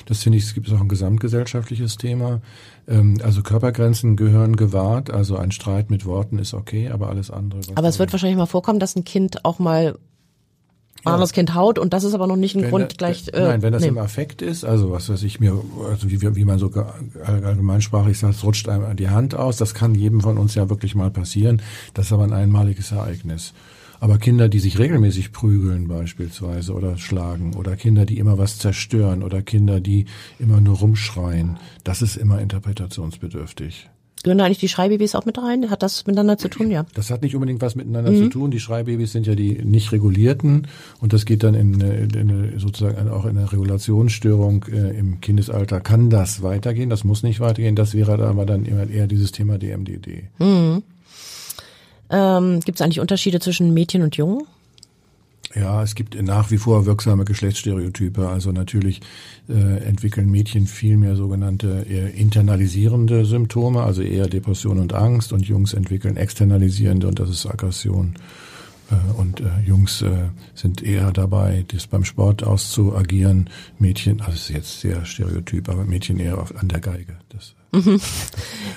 Das 0.05 0.21
finde 0.21 0.37
ich, 0.37 0.43
es 0.43 0.53
gibt 0.53 0.71
auch 0.71 0.81
ein 0.81 0.87
gesamtgesellschaftliches 0.89 1.97
Thema. 1.97 2.41
Ähm, 2.87 3.17
Also 3.23 3.41
Körpergrenzen 3.41 4.15
gehören 4.15 4.57
gewahrt. 4.57 5.09
Also 5.09 5.37
ein 5.37 5.51
Streit 5.51 5.89
mit 5.89 6.05
Worten 6.05 6.37
ist 6.37 6.53
okay, 6.53 6.89
aber 6.89 7.09
alles 7.09 7.31
andere. 7.31 7.61
Aber 7.75 7.87
es 7.87 7.97
wird 7.97 8.11
wahrscheinlich 8.11 8.37
mal 8.37 8.45
vorkommen, 8.45 8.79
dass 8.79 8.95
ein 8.95 9.05
Kind 9.05 9.45
auch 9.45 9.59
mal 9.59 9.97
ein 11.05 11.13
anderes 11.13 11.31
Kind 11.33 11.53
haut 11.55 11.79
und 11.79 11.93
das 11.93 12.03
ist 12.03 12.13
aber 12.13 12.27
noch 12.27 12.35
nicht 12.35 12.55
ein 12.55 12.63
Wenn 12.63 12.69
Grund 12.69 12.91
da- 12.93 12.95
gleich. 12.97 13.25
wenn- 13.31 13.43
Nein, 13.43 13.61
wenn 13.61 13.73
das 13.73 13.81
nee. 13.83 13.87
im 13.89 13.97
Affekt 13.97 14.41
ist, 14.41 14.65
also 14.65 14.91
was 14.91 15.09
weiß 15.09 15.23
ich 15.23 15.39
mir, 15.39 15.53
also 15.89 16.09
wie, 16.09 16.21
wie 16.35 16.45
man 16.45 16.59
so 16.59 16.69
ge- 16.69 16.83
allgemeinsprachig 17.25 18.17
sagt, 18.19 18.35
es 18.35 18.43
rutscht 18.43 18.67
einem 18.69 18.95
die 18.95 19.09
Hand 19.09 19.35
aus, 19.35 19.57
das 19.57 19.73
kann 19.73 19.95
jedem 19.95 20.21
von 20.21 20.37
uns 20.37 20.55
ja 20.55 20.69
wirklich 20.69 20.95
mal 20.95 21.11
passieren. 21.11 21.61
Das 21.93 22.07
ist 22.07 22.13
aber 22.13 22.23
ein 22.23 22.33
einmaliges 22.33 22.91
Ereignis. 22.91 23.53
Aber 24.01 24.17
Kinder, 24.17 24.47
die 24.47 24.59
sich 24.59 24.79
regelmäßig 24.79 25.33
prügeln 25.33 25.89
beispielsweise 25.89 26.73
oder 26.73 26.97
schlagen 26.97 27.53
oder 27.55 27.75
Kinder, 27.75 28.05
die 28.05 28.17
immer 28.17 28.37
was 28.37 28.57
zerstören 28.57 29.23
oder 29.23 29.41
Kinder, 29.41 29.81
die 29.81 30.05
immer 30.39 30.61
nur 30.61 30.77
rumschreien, 30.77 31.57
das 31.83 32.01
ist 32.01 32.15
immer 32.15 32.39
interpretationsbedürftig. 32.39 33.89
Gehören 34.23 34.37
da 34.37 34.45
eigentlich 34.45 34.57
die 34.59 34.67
Schreibabys 34.67 35.15
auch 35.15 35.25
mit 35.25 35.37
rein? 35.37 35.69
Hat 35.69 35.81
das 35.81 36.05
miteinander 36.05 36.37
zu 36.37 36.49
tun? 36.49 36.69
Ja. 36.71 36.85
Das 36.93 37.09
hat 37.09 37.21
nicht 37.21 37.35
unbedingt 37.35 37.61
was 37.61 37.75
miteinander 37.75 38.13
zu 38.13 38.27
tun. 38.29 38.51
Die 38.51 38.59
Schreibabys 38.59 39.11
sind 39.13 39.25
ja 39.27 39.33
die 39.35 39.63
nicht 39.63 39.91
regulierten 39.93 40.67
und 40.99 41.13
das 41.13 41.25
geht 41.25 41.43
dann 41.43 41.53
in, 41.55 41.75
eine- 41.81 41.95
in 41.99 42.15
eine, 42.29 42.59
sozusagen 42.59 43.07
auch 43.09 43.23
in 43.25 43.37
eine 43.37 43.51
Regulationsstörung 43.51 44.65
äh, 44.71 44.89
im 44.97 45.21
Kindesalter. 45.21 45.79
Kann 45.79 46.09
das 46.09 46.43
weitergehen? 46.43 46.89
Das 46.89 47.03
muss 47.05 47.23
nicht 47.23 47.39
weitergehen. 47.39 47.75
Das 47.75 47.93
wäre 47.93 48.17
dann 48.17 48.27
aber 48.27 48.45
dann 48.45 48.65
immer 48.65 48.89
eher 48.89 49.07
dieses 49.07 49.31
Thema 49.31 49.57
DMDD. 49.57 50.23
Ähm, 52.11 52.59
Gibt 52.65 52.79
es 52.79 52.81
eigentlich 52.81 52.99
Unterschiede 52.99 53.39
zwischen 53.39 53.73
Mädchen 53.73 54.01
und 54.01 54.17
Jungen? 54.17 54.43
Ja, 55.55 55.81
es 55.81 55.95
gibt 55.95 56.21
nach 56.21 56.51
wie 56.51 56.57
vor 56.57 56.85
wirksame 56.85 57.25
Geschlechtsstereotype. 57.25 58.27
Also 58.29 58.51
natürlich 58.51 59.01
äh, 59.47 59.83
entwickeln 59.83 60.29
Mädchen 60.29 60.67
viel 60.67 60.95
mehr 60.95 61.15
sogenannte 61.15 61.87
eher 61.89 62.13
internalisierende 62.13 63.25
Symptome, 63.25 63.81
also 63.81 64.03
eher 64.03 64.27
Depression 64.27 64.77
und 64.77 64.93
Angst, 64.93 65.33
und 65.33 65.47
Jungs 65.47 65.73
entwickeln 65.73 66.17
externalisierende 66.17 67.07
und 67.07 67.19
das 67.19 67.29
ist 67.29 67.47
Aggression. 67.47 68.13
Äh, 68.91 68.95
Und 69.19 69.41
äh, 69.41 69.45
Jungs 69.65 70.01
äh, 70.01 70.29
sind 70.53 70.83
eher 70.83 71.11
dabei, 71.11 71.65
das 71.67 71.87
beim 71.87 72.03
Sport 72.03 72.43
auszuagieren. 72.43 73.49
Mädchen, 73.79 74.21
also 74.21 74.33
ist 74.33 74.49
jetzt 74.49 74.81
sehr 74.81 75.05
stereotyp, 75.05 75.69
aber 75.69 75.83
Mädchen 75.83 76.19
eher 76.19 76.37
auf, 76.39 76.55
an 76.55 76.67
der 76.67 76.79
Geige. 76.79 77.17
Das, 77.29 77.55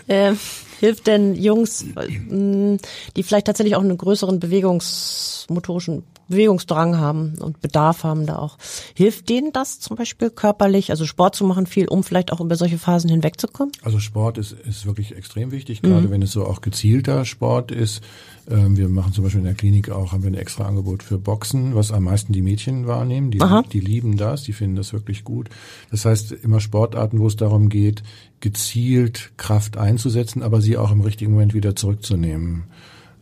Äh, 0.09 0.35
hilft 0.81 1.07
denn 1.07 1.37
Jungs, 1.37 1.85
äh, 1.95 2.77
die 3.17 3.23
vielleicht 3.23 3.47
tatsächlich 3.47 3.77
auch 3.77 3.83
einen 3.83 3.97
größeren 3.97 4.41
bewegungsmotorischen 4.41 6.03
Bewegungsdrang 6.29 6.99
haben 6.99 7.35
und 7.39 7.61
Bedarf 7.61 8.03
haben 8.03 8.27
da 8.27 8.39
auch, 8.39 8.59
hilft 8.95 9.29
denen 9.29 9.53
das 9.53 9.79
zum 9.79 9.97
Beispiel 9.97 10.31
körperlich, 10.31 10.91
also 10.91 11.05
Sport 11.07 11.37
zu 11.37 11.45
machen 11.45 11.67
viel, 11.67 11.87
um 11.89 12.03
vielleicht 12.03 12.33
auch 12.33 12.41
über 12.41 12.57
solche 12.57 12.79
Phasen 12.79 13.11
hinwegzukommen? 13.11 13.73
Also 13.83 14.01
Sport 14.01 14.39
ist, 14.39 14.53
ist 14.53 14.87
wirklich 14.87 15.15
extrem 15.15 15.53
wichtig, 15.53 15.83
gerade 15.83 16.11
wenn 16.11 16.23
es 16.23 16.33
so 16.33 16.45
auch 16.45 16.61
gezielter 16.61 17.25
Sport 17.25 17.71
ist. 17.71 18.03
Ähm, 18.51 18.77
wir 18.77 18.89
machen 18.89 19.13
zum 19.13 19.25
Beispiel 19.25 19.41
in 19.41 19.47
der 19.47 19.55
Klinik 19.55 19.91
auch, 19.91 20.13
haben 20.13 20.25
wir 20.25 20.31
ein 20.31 20.35
extra 20.35 20.65
Angebot 20.65 21.03
für 21.03 21.19
Boxen, 21.19 21.75
was 21.75 21.93
am 21.93 22.05
meisten 22.05 22.33
die 22.33 22.43
Mädchen 22.43 22.87
wahrnehmen. 22.87 23.31
Die, 23.31 23.41
Aha. 23.41 23.63
die 23.73 23.81
lieben 23.81 24.17
das, 24.17 24.43
die 24.43 24.53
finden 24.53 24.77
das 24.77 24.93
wirklich 24.93 25.23
gut. 25.23 25.49
Das 25.91 26.05
heißt, 26.05 26.33
immer 26.33 26.61
Sportarten, 26.61 27.21
wo 27.21 27.29
es 27.29 27.37
darum 27.37 27.69
geht, 27.69 28.03
gezielt 28.43 29.33
Kraft 29.39 29.79
einzusetzen, 29.79 30.43
aber 30.43 30.61
sie 30.61 30.77
auch 30.77 30.91
im 30.91 31.01
richtigen 31.01 31.33
Moment 31.33 31.55
wieder 31.55 31.75
zurückzunehmen. 31.75 32.65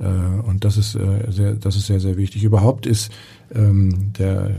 Äh, 0.00 0.04
Und 0.04 0.64
das 0.64 0.76
ist 0.76 0.96
äh, 0.96 1.30
sehr, 1.30 1.54
das 1.54 1.76
ist 1.76 1.87
sehr, 1.87 2.00
sehr 2.00 2.16
wichtig. 2.16 2.42
Überhaupt 2.42 2.87
ist 2.87 3.12
ähm, 3.54 4.12
der, 4.18 4.56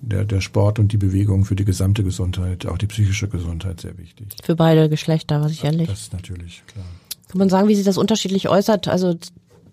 der, 0.00 0.24
der 0.24 0.40
Sport 0.40 0.78
und 0.78 0.92
die 0.92 0.96
Bewegung 0.96 1.44
für 1.44 1.56
die 1.56 1.64
gesamte 1.66 2.02
Gesundheit, 2.04 2.64
auch 2.64 2.78
die 2.78 2.86
psychische 2.86 3.28
Gesundheit 3.28 3.80
sehr 3.80 3.98
wichtig. 3.98 4.28
Für 4.42 4.56
beide 4.56 4.88
Geschlechter, 4.88 5.42
was 5.42 5.50
sicherlich. 5.50 5.88
Das 5.88 6.02
ist 6.02 6.12
natürlich 6.14 6.62
klar. 6.66 6.86
Kann 7.28 7.38
man 7.38 7.50
sagen, 7.50 7.68
wie 7.68 7.74
sich 7.74 7.84
das 7.84 7.98
unterschiedlich 7.98 8.48
äußert? 8.48 8.88
Also 8.88 9.18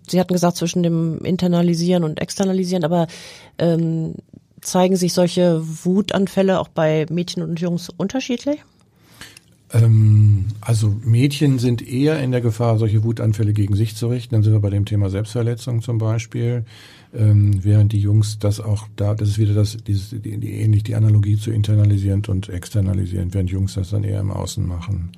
Sie 0.06 0.20
hatten 0.20 0.34
gesagt 0.34 0.56
zwischen 0.56 0.82
dem 0.82 1.24
Internalisieren 1.24 2.04
und 2.04 2.20
Externalisieren, 2.20 2.84
aber 2.84 3.06
ähm, 3.58 4.16
zeigen 4.60 4.96
sich 4.96 5.14
solche 5.14 5.62
Wutanfälle 5.84 6.60
auch 6.60 6.68
bei 6.68 7.06
Mädchen 7.08 7.42
und 7.42 7.60
Jungs 7.60 7.88
unterschiedlich? 7.88 8.58
Ähm, 9.74 10.46
also 10.60 10.94
Mädchen 11.04 11.58
sind 11.58 11.86
eher 11.86 12.20
in 12.20 12.30
der 12.30 12.40
Gefahr, 12.40 12.78
solche 12.78 13.02
Wutanfälle 13.02 13.52
gegen 13.52 13.74
sich 13.74 13.96
zu 13.96 14.06
richten. 14.08 14.34
Dann 14.34 14.42
sind 14.42 14.52
wir 14.52 14.60
bei 14.60 14.70
dem 14.70 14.84
Thema 14.84 15.10
Selbstverletzung 15.10 15.82
zum 15.82 15.98
Beispiel. 15.98 16.64
Ähm, 17.12 17.62
während 17.62 17.92
die 17.92 18.00
Jungs 18.00 18.38
das 18.38 18.60
auch 18.60 18.88
da, 18.96 19.14
das 19.14 19.30
ist 19.30 19.38
wieder 19.38 19.54
das, 19.54 19.76
dieses, 19.76 20.10
die, 20.10 20.38
die, 20.38 20.52
ähnlich 20.52 20.82
die 20.82 20.94
Analogie 20.94 21.36
zu 21.36 21.50
internalisierend 21.50 22.28
und 22.28 22.48
externalisierend, 22.48 23.34
während 23.34 23.50
Jungs 23.50 23.74
das 23.74 23.90
dann 23.90 24.04
eher 24.04 24.20
im 24.20 24.30
Außen 24.30 24.66
machen. 24.66 25.12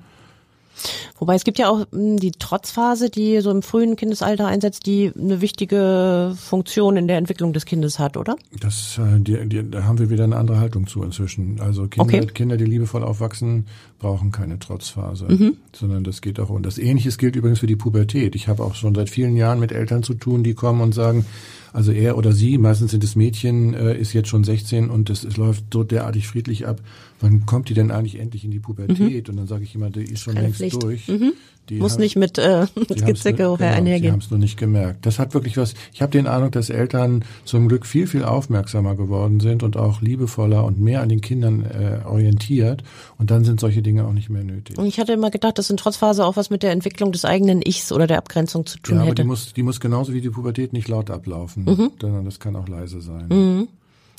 Wobei 1.18 1.34
es 1.34 1.44
gibt 1.44 1.58
ja 1.58 1.68
auch 1.68 1.86
mh, 1.90 2.16
die 2.16 2.32
Trotzphase, 2.32 3.10
die 3.10 3.40
so 3.40 3.50
im 3.50 3.62
frühen 3.62 3.96
Kindesalter 3.96 4.46
einsetzt, 4.46 4.86
die 4.86 5.12
eine 5.18 5.40
wichtige 5.40 6.34
Funktion 6.38 6.96
in 6.96 7.06
der 7.08 7.18
Entwicklung 7.18 7.52
des 7.52 7.64
Kindes 7.64 7.98
hat, 7.98 8.16
oder? 8.16 8.36
Das, 8.60 8.98
äh, 8.98 9.20
die, 9.20 9.48
die, 9.48 9.70
da 9.70 9.84
haben 9.84 9.98
wir 9.98 10.10
wieder 10.10 10.24
eine 10.24 10.36
andere 10.36 10.60
Haltung 10.60 10.86
zu 10.86 11.02
inzwischen. 11.02 11.60
Also 11.60 11.86
Kinder, 11.88 12.04
Okay. 12.06 12.26
Kinder, 12.26 12.56
die 12.56 12.64
liebevoll 12.64 13.02
aufwachsen, 13.02 13.66
brauchen 13.98 14.30
keine 14.32 14.58
Trotzphase, 14.58 15.26
sondern 15.72 16.04
das 16.04 16.20
geht 16.20 16.38
auch. 16.38 16.50
Und 16.50 16.66
das 16.66 16.78
Ähnliches 16.78 17.16
gilt 17.18 17.34
übrigens 17.36 17.60
für 17.60 17.66
die 17.66 17.76
Pubertät. 17.76 18.34
Ich 18.34 18.48
habe 18.48 18.62
auch 18.62 18.74
schon 18.74 18.94
seit 18.94 19.08
vielen 19.10 19.36
Jahren 19.36 19.58
mit 19.58 19.72
Eltern 19.72 20.02
zu 20.02 20.14
tun, 20.14 20.42
die 20.44 20.54
kommen 20.54 20.80
und 20.82 20.94
sagen, 20.94 21.24
Also 21.72 21.92
er 21.92 22.16
oder 22.16 22.32
sie, 22.32 22.56
meistens 22.58 22.90
sind 22.92 23.04
es 23.04 23.16
Mädchen, 23.16 23.74
äh, 23.74 23.98
ist 23.98 24.12
jetzt 24.14 24.28
schon 24.28 24.44
16 24.44 24.88
und 24.88 25.10
es 25.10 25.36
läuft 25.36 25.64
so 25.72 25.82
derartig 25.84 26.26
friedlich 26.26 26.66
ab. 26.66 26.80
Wann 27.20 27.46
kommt 27.46 27.68
die 27.68 27.74
denn 27.74 27.90
eigentlich 27.90 28.18
endlich 28.18 28.44
in 28.44 28.50
die 28.50 28.60
Pubertät? 28.60 28.98
Mhm. 28.98 29.30
Und 29.30 29.36
dann 29.36 29.46
sage 29.46 29.64
ich 29.64 29.74
immer, 29.74 29.90
die 29.90 30.04
ist 30.04 30.20
schon 30.20 30.34
Keine 30.34 30.46
längst 30.46 30.60
Pflicht. 30.60 30.82
durch. 30.82 31.08
Mhm. 31.08 31.32
Die 31.68 31.78
Muss 31.78 31.94
haben, 31.94 32.02
nicht 32.02 32.16
mit 32.16 32.38
äh, 32.38 32.66
Gezicke 32.88 33.38
genau, 33.38 33.56
einhergehen. 33.56 34.02
Die 34.02 34.10
haben 34.12 34.20
es 34.20 34.30
nur 34.30 34.38
nicht 34.38 34.56
gemerkt. 34.56 35.04
Das 35.04 35.18
hat 35.18 35.34
wirklich 35.34 35.56
was. 35.56 35.74
Ich 35.92 36.00
habe 36.00 36.12
den 36.12 36.26
Eindruck, 36.28 36.52
dass 36.52 36.70
Eltern 36.70 37.24
zum 37.44 37.68
Glück 37.68 37.86
viel, 37.86 38.06
viel 38.06 38.22
aufmerksamer 38.22 38.94
geworden 38.94 39.40
sind 39.40 39.62
und 39.64 39.76
auch 39.76 40.00
liebevoller 40.00 40.64
und 40.64 40.78
mehr 40.78 41.00
an 41.02 41.08
den 41.08 41.20
Kindern 41.20 41.64
äh, 41.64 42.06
orientiert. 42.06 42.84
Und 43.18 43.32
dann 43.32 43.44
sind 43.44 43.58
solche 43.58 43.82
Dinge 43.82 44.06
auch 44.06 44.12
nicht 44.12 44.30
mehr 44.30 44.44
nötig. 44.44 44.78
Und 44.78 44.86
ich 44.86 45.00
hatte 45.00 45.12
immer 45.12 45.30
gedacht, 45.30 45.58
dass 45.58 45.68
in 45.68 45.76
Trotzphase 45.76 46.24
auch 46.24 46.36
was 46.36 46.50
mit 46.50 46.62
der 46.62 46.70
Entwicklung 46.70 47.10
des 47.10 47.24
eigenen 47.24 47.62
Ichs 47.62 47.90
oder 47.90 48.06
der 48.06 48.18
Abgrenzung 48.18 48.64
zu 48.66 48.78
tun 48.78 48.96
ja, 48.96 49.00
aber 49.00 49.10
hätte. 49.10 49.22
Die 49.22 49.28
muss, 49.28 49.52
die 49.52 49.62
muss 49.64 49.80
genauso 49.80 50.12
wie 50.12 50.20
die 50.20 50.30
Pubertät 50.30 50.72
nicht 50.72 50.86
laut 50.86 51.10
ablaufen, 51.10 51.64
mhm. 51.64 51.90
sondern 52.00 52.24
das 52.24 52.38
kann 52.38 52.54
auch 52.54 52.68
leise 52.68 53.00
sein. 53.00 53.26
Mhm. 53.28 53.68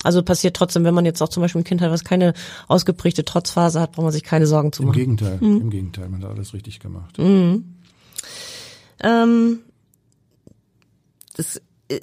Also 0.07 0.23
passiert 0.23 0.55
trotzdem, 0.55 0.85
wenn 0.85 0.93
man 0.93 1.03
jetzt 1.03 1.21
auch 1.21 1.27
zum 1.27 1.41
Beispiel 1.41 1.59
ein 1.59 1.65
Kind 1.65 1.81
hat, 1.81 1.91
was 1.91 2.05
keine 2.05 2.33
ausgeprägte 2.69 3.25
Trotzphase 3.25 3.81
hat, 3.81 3.91
braucht 3.91 4.05
man 4.05 4.13
sich 4.13 4.23
keine 4.23 4.47
Sorgen 4.47 4.71
zu 4.71 4.83
machen. 4.83 4.93
Im 4.93 4.99
Gegenteil, 4.99 5.37
mhm. 5.41 5.61
im 5.63 5.69
Gegenteil, 5.69 6.07
man 6.07 6.23
hat 6.23 6.31
alles 6.31 6.53
richtig 6.53 6.79
gemacht. 6.79 7.17
Mhm. 7.17 7.75
Ähm, 9.03 9.59
das 11.35 11.61
äh, 11.89 11.99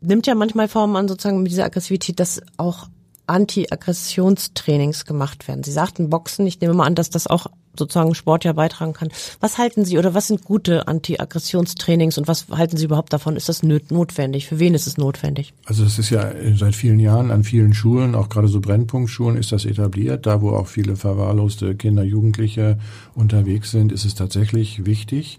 nimmt 0.00 0.26
ja 0.26 0.34
manchmal 0.34 0.66
Form 0.66 0.96
an, 0.96 1.06
sozusagen 1.06 1.44
mit 1.44 1.52
dieser 1.52 1.64
Aggressivität, 1.64 2.18
dass 2.18 2.42
auch 2.56 2.88
Anti-Aggressionstrainings 3.28 5.04
gemacht 5.04 5.46
werden. 5.46 5.62
Sie 5.62 5.70
sagten 5.70 6.10
Boxen, 6.10 6.44
ich 6.44 6.60
nehme 6.60 6.74
mal 6.74 6.86
an, 6.86 6.96
dass 6.96 7.08
das 7.08 7.28
auch 7.28 7.46
sozusagen 7.76 8.14
Sport 8.14 8.44
ja 8.44 8.52
beitragen 8.52 8.92
kann. 8.92 9.08
Was 9.40 9.58
halten 9.58 9.84
Sie 9.84 9.98
oder 9.98 10.14
was 10.14 10.28
sind 10.28 10.44
gute 10.44 10.88
Anti-Aggressionstrainings 10.88 12.18
und 12.18 12.28
was 12.28 12.46
halten 12.50 12.76
Sie 12.76 12.84
überhaupt 12.84 13.12
davon? 13.12 13.36
Ist 13.36 13.48
das 13.48 13.62
notwendig? 13.62 14.46
Für 14.46 14.58
wen 14.58 14.74
ist 14.74 14.86
es 14.86 14.98
notwendig? 14.98 15.54
Also 15.64 15.84
es 15.84 15.98
ist 15.98 16.10
ja 16.10 16.32
seit 16.54 16.74
vielen 16.74 17.00
Jahren 17.00 17.30
an 17.30 17.44
vielen 17.44 17.74
Schulen, 17.74 18.14
auch 18.14 18.28
gerade 18.28 18.48
so 18.48 18.60
Brennpunktschulen, 18.60 19.36
ist 19.36 19.52
das 19.52 19.64
etabliert. 19.64 20.26
Da, 20.26 20.42
wo 20.42 20.50
auch 20.50 20.66
viele 20.66 20.96
verwahrloste 20.96 21.74
Kinder, 21.74 22.02
Jugendliche 22.02 22.78
unterwegs 23.14 23.70
sind, 23.70 23.92
ist 23.92 24.04
es 24.04 24.14
tatsächlich 24.14 24.84
wichtig. 24.84 25.38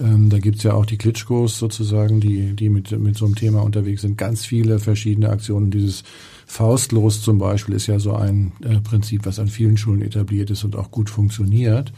Ähm, 0.00 0.30
da 0.30 0.38
gibt's 0.38 0.62
ja 0.62 0.72
auch 0.72 0.86
die 0.86 0.96
Klitschkos 0.96 1.58
sozusagen, 1.58 2.20
die, 2.20 2.54
die 2.54 2.68
mit, 2.68 2.90
mit 2.98 3.16
so 3.16 3.26
einem 3.26 3.34
Thema 3.34 3.62
unterwegs 3.62 4.02
sind. 4.02 4.16
Ganz 4.16 4.44
viele 4.44 4.78
verschiedene 4.78 5.28
Aktionen. 5.28 5.70
Dieses 5.70 6.04
Faustlos 6.52 7.22
zum 7.22 7.38
Beispiel 7.38 7.74
ist 7.74 7.86
ja 7.86 7.98
so 7.98 8.12
ein 8.12 8.52
äh, 8.62 8.78
Prinzip, 8.80 9.24
was 9.24 9.38
an 9.38 9.48
vielen 9.48 9.78
Schulen 9.78 10.02
etabliert 10.02 10.50
ist 10.50 10.64
und 10.64 10.76
auch 10.76 10.90
gut 10.90 11.08
funktioniert. 11.08 11.94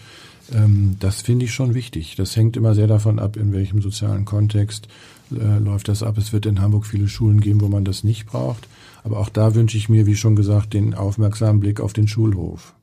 Ähm, 0.53 0.95
das 1.01 1.23
finde 1.23 1.47
ich 1.47 1.53
schon 1.53 1.75
wichtig. 1.75 2.15
Das 2.15 2.37
hängt 2.37 2.57
immer 2.57 2.73
sehr 2.77 2.87
davon 2.87 3.19
ab, 3.19 3.37
in 3.37 3.53
welchem 3.53 3.83
sozialen 3.83 4.25
Kontext 4.25 4.87
äh, 5.33 5.59
läuft 5.59 5.89
das 5.89 6.05
ab. 6.05 6.19
Es 6.19 6.33
wird 6.33 6.47
in 6.47 6.61
Hamburg 6.61 6.87
viele 6.87 7.09
Schulen 7.09 7.41
geben, 7.41 7.63
wo 7.63 7.67
man 7.67 7.85
das 7.85 8.05
nicht 8.05 8.27
braucht. 8.27 8.69
Aber 9.03 9.19
auch 9.19 9.29
da 9.29 9.57
wünsche 9.57 9.77
ich 9.77 9.89
mir, 9.89 10.07
wie 10.07 10.15
schon 10.15 10.37
gesagt, 10.37 10.73
den 10.73 10.95
aufmerksamen 10.95 11.59
Blick 11.59 11.81
auf 11.81 11.93
den 11.93 12.07
Schulhof. 12.07 12.75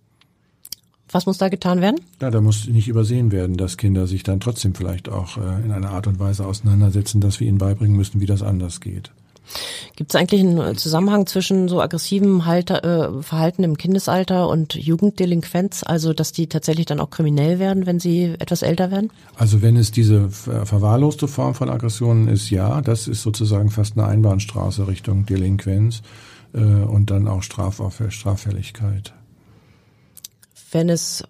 Was 1.09 1.25
muss 1.25 1.37
da 1.37 1.47
getan 1.47 1.79
werden? 1.79 2.01
Ja, 2.19 2.31
da 2.31 2.41
muss 2.41 2.67
nicht 2.67 2.89
übersehen 2.89 3.31
werden, 3.31 3.55
dass 3.55 3.77
Kinder 3.77 4.07
sich 4.07 4.23
dann 4.23 4.41
trotzdem 4.41 4.75
vielleicht 4.75 5.07
auch 5.07 5.37
äh, 5.37 5.63
in 5.63 5.71
einer 5.71 5.91
Art 5.91 6.05
und 6.07 6.19
Weise 6.19 6.45
auseinandersetzen, 6.45 7.21
dass 7.21 7.39
wir 7.39 7.47
ihnen 7.47 7.59
beibringen 7.59 7.95
müssen, 7.95 8.19
wie 8.19 8.25
das 8.25 8.43
anders 8.43 8.81
geht. 8.81 9.11
Gibt 9.95 10.13
es 10.13 10.19
eigentlich 10.19 10.41
einen 10.41 10.77
Zusammenhang 10.77 11.27
zwischen 11.27 11.67
so 11.67 11.81
aggressivem 11.81 12.45
Halter, 12.45 12.83
äh, 12.83 13.23
Verhalten 13.23 13.63
im 13.63 13.77
Kindesalter 13.77 14.47
und 14.47 14.75
Jugenddelinquenz, 14.75 15.83
also 15.83 16.13
dass 16.13 16.31
die 16.31 16.47
tatsächlich 16.47 16.85
dann 16.85 16.99
auch 16.99 17.09
kriminell 17.09 17.59
werden, 17.59 17.85
wenn 17.85 17.99
sie 17.99 18.35
etwas 18.39 18.61
älter 18.61 18.91
werden? 18.91 19.11
Also 19.35 19.61
wenn 19.61 19.75
es 19.75 19.91
diese 19.91 20.29
verwahrloste 20.29 21.27
Form 21.27 21.53
von 21.53 21.69
Aggressionen 21.69 22.27
ist, 22.27 22.49
ja, 22.49 22.81
das 22.81 23.07
ist 23.07 23.21
sozusagen 23.21 23.69
fast 23.69 23.97
eine 23.97 24.07
Einbahnstraße 24.07 24.87
Richtung 24.87 25.25
Delinquenz 25.25 26.01
äh, 26.53 26.59
und 26.59 27.11
dann 27.11 27.27
auch 27.27 27.43
Straffälligkeit. 27.43 29.13
Wenn 30.71 30.89
es 30.89 31.23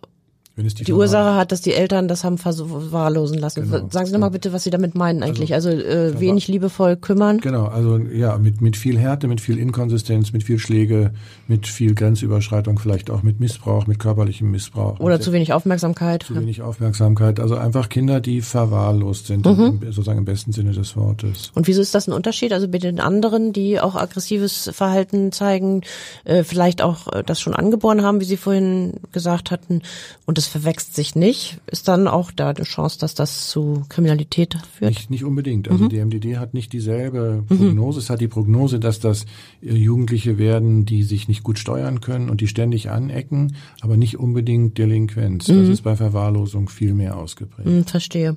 die, 0.57 0.83
die 0.83 0.93
Ursache 0.93 1.35
hat, 1.35 1.51
dass 1.51 1.61
die 1.61 1.73
Eltern 1.73 2.07
das 2.07 2.23
haben 2.23 2.37
verwahrlosen 2.37 3.37
lassen. 3.37 3.71
Genau. 3.71 3.87
Sagen 3.89 4.05
Sie 4.05 4.11
nochmal 4.11 4.31
bitte, 4.31 4.51
was 4.51 4.63
Sie 4.63 4.69
damit 4.69 4.95
meinen 4.95 5.23
eigentlich. 5.23 5.53
Also, 5.53 5.69
also 5.69 5.81
äh, 5.81 6.19
wenig 6.19 6.47
liebevoll 6.49 6.97
kümmern. 6.97 7.39
Genau, 7.39 7.65
also 7.65 7.97
ja, 7.97 8.37
mit, 8.37 8.61
mit 8.61 8.75
viel 8.75 8.99
Härte, 8.99 9.27
mit 9.27 9.39
viel 9.39 9.57
Inkonsistenz, 9.57 10.33
mit 10.33 10.43
viel 10.43 10.59
Schläge, 10.59 11.13
mit 11.47 11.67
viel 11.67 11.95
Grenzüberschreitung, 11.95 12.79
vielleicht 12.79 13.09
auch 13.09 13.23
mit 13.23 13.39
Missbrauch, 13.39 13.87
mit 13.87 13.99
körperlichem 13.99 14.51
Missbrauch. 14.51 14.99
Oder 14.99 15.21
zu 15.21 15.31
wenig 15.31 15.53
Aufmerksamkeit. 15.53 16.23
Zu 16.23 16.35
wenig 16.35 16.61
Aufmerksamkeit. 16.61 17.39
Also 17.39 17.55
einfach 17.55 17.87
Kinder, 17.87 18.19
die 18.19 18.41
verwahrlost 18.41 19.27
sind, 19.27 19.45
mhm. 19.45 19.79
sozusagen 19.85 20.19
im 20.19 20.25
besten 20.25 20.51
Sinne 20.51 20.71
des 20.73 20.97
Wortes. 20.97 21.51
Und 21.55 21.67
wieso 21.67 21.81
ist 21.81 21.95
das 21.95 22.07
ein 22.07 22.13
Unterschied? 22.13 22.51
Also 22.51 22.67
bei 22.67 22.77
den 22.77 22.99
anderen, 22.99 23.53
die 23.53 23.79
auch 23.79 23.95
aggressives 23.95 24.69
Verhalten 24.73 25.31
zeigen, 25.31 25.81
äh, 26.25 26.43
vielleicht 26.43 26.81
auch 26.81 27.07
äh, 27.13 27.23
das 27.23 27.39
schon 27.39 27.55
angeboren 27.55 28.01
haben, 28.01 28.19
wie 28.19 28.25
Sie 28.25 28.37
vorhin 28.37 28.93
gesagt 29.13 29.51
hatten, 29.51 29.81
und 30.25 30.40
es 30.41 30.47
verwächst 30.47 30.95
sich 30.95 31.15
nicht, 31.15 31.59
ist 31.67 31.87
dann 31.87 32.07
auch 32.07 32.31
da 32.31 32.49
eine 32.49 32.63
Chance, 32.63 32.99
dass 32.99 33.13
das 33.13 33.49
zu 33.49 33.83
Kriminalität 33.89 34.57
führt? 34.73 34.89
Nicht, 34.89 35.09
nicht 35.09 35.23
unbedingt. 35.23 35.69
Also 35.69 35.85
mhm. 35.85 35.89
die 35.89 36.03
MDD 36.03 36.37
hat 36.37 36.53
nicht 36.53 36.73
dieselbe 36.73 37.43
Prognose. 37.47 37.97
Mhm. 37.97 38.03
Es 38.03 38.09
hat 38.09 38.21
die 38.21 38.27
Prognose, 38.27 38.79
dass 38.79 38.99
das 38.99 39.25
äh, 39.61 39.73
Jugendliche 39.73 40.37
werden, 40.37 40.85
die 40.85 41.03
sich 41.03 41.27
nicht 41.27 41.43
gut 41.43 41.59
steuern 41.59 42.01
können 42.01 42.29
und 42.29 42.41
die 42.41 42.47
ständig 42.47 42.89
anecken, 42.89 43.55
aber 43.81 43.97
nicht 43.97 44.17
unbedingt 44.17 44.77
Delinquenz. 44.77 45.47
Mhm. 45.47 45.61
Das 45.61 45.69
ist 45.69 45.81
bei 45.81 45.95
Verwahrlosung 45.95 46.67
viel 46.67 46.93
mehr 46.93 47.17
ausgeprägt. 47.17 47.67
Mhm, 47.67 47.85
verstehe. 47.85 48.35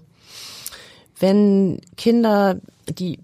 Wenn 1.18 1.80
Kinder, 1.96 2.60
die 2.98 3.18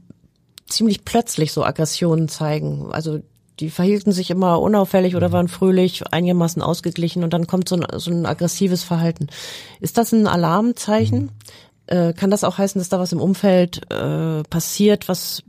ziemlich 0.67 1.05
plötzlich 1.05 1.53
so 1.53 1.65
Aggressionen 1.65 2.29
zeigen, 2.29 2.87
also 2.91 3.21
die 3.61 3.71
verhielten 3.71 4.13
sich 4.13 4.31
immer 4.31 4.61
unauffällig 4.61 5.17
oder 5.17 5.29
mhm. 5.29 5.33
waren 5.33 5.49
fröhlich, 5.49 6.03
einigermaßen 6.11 6.63
ausgeglichen 6.63 7.23
und 7.23 7.33
dann 7.33 7.47
kommt 7.47 7.69
so 7.69 7.77
ein, 7.77 7.87
so 7.99 8.11
ein 8.11 8.27
aggressives 8.27 8.83
Verhalten. 8.83 9.29
Ist 9.81 9.99
das 9.99 10.13
ein 10.13 10.27
Alarmzeichen? 10.27 11.25
Mhm. 11.25 11.31
Äh, 11.87 12.13
kann 12.13 12.31
das 12.31 12.45
auch 12.45 12.57
heißen, 12.57 12.79
dass 12.79 12.89
da 12.89 13.01
was 13.01 13.13
im 13.13 13.21
Umfeld 13.21 13.91
äh, 13.91 14.43
passiert, 14.45 15.09
was 15.09 15.43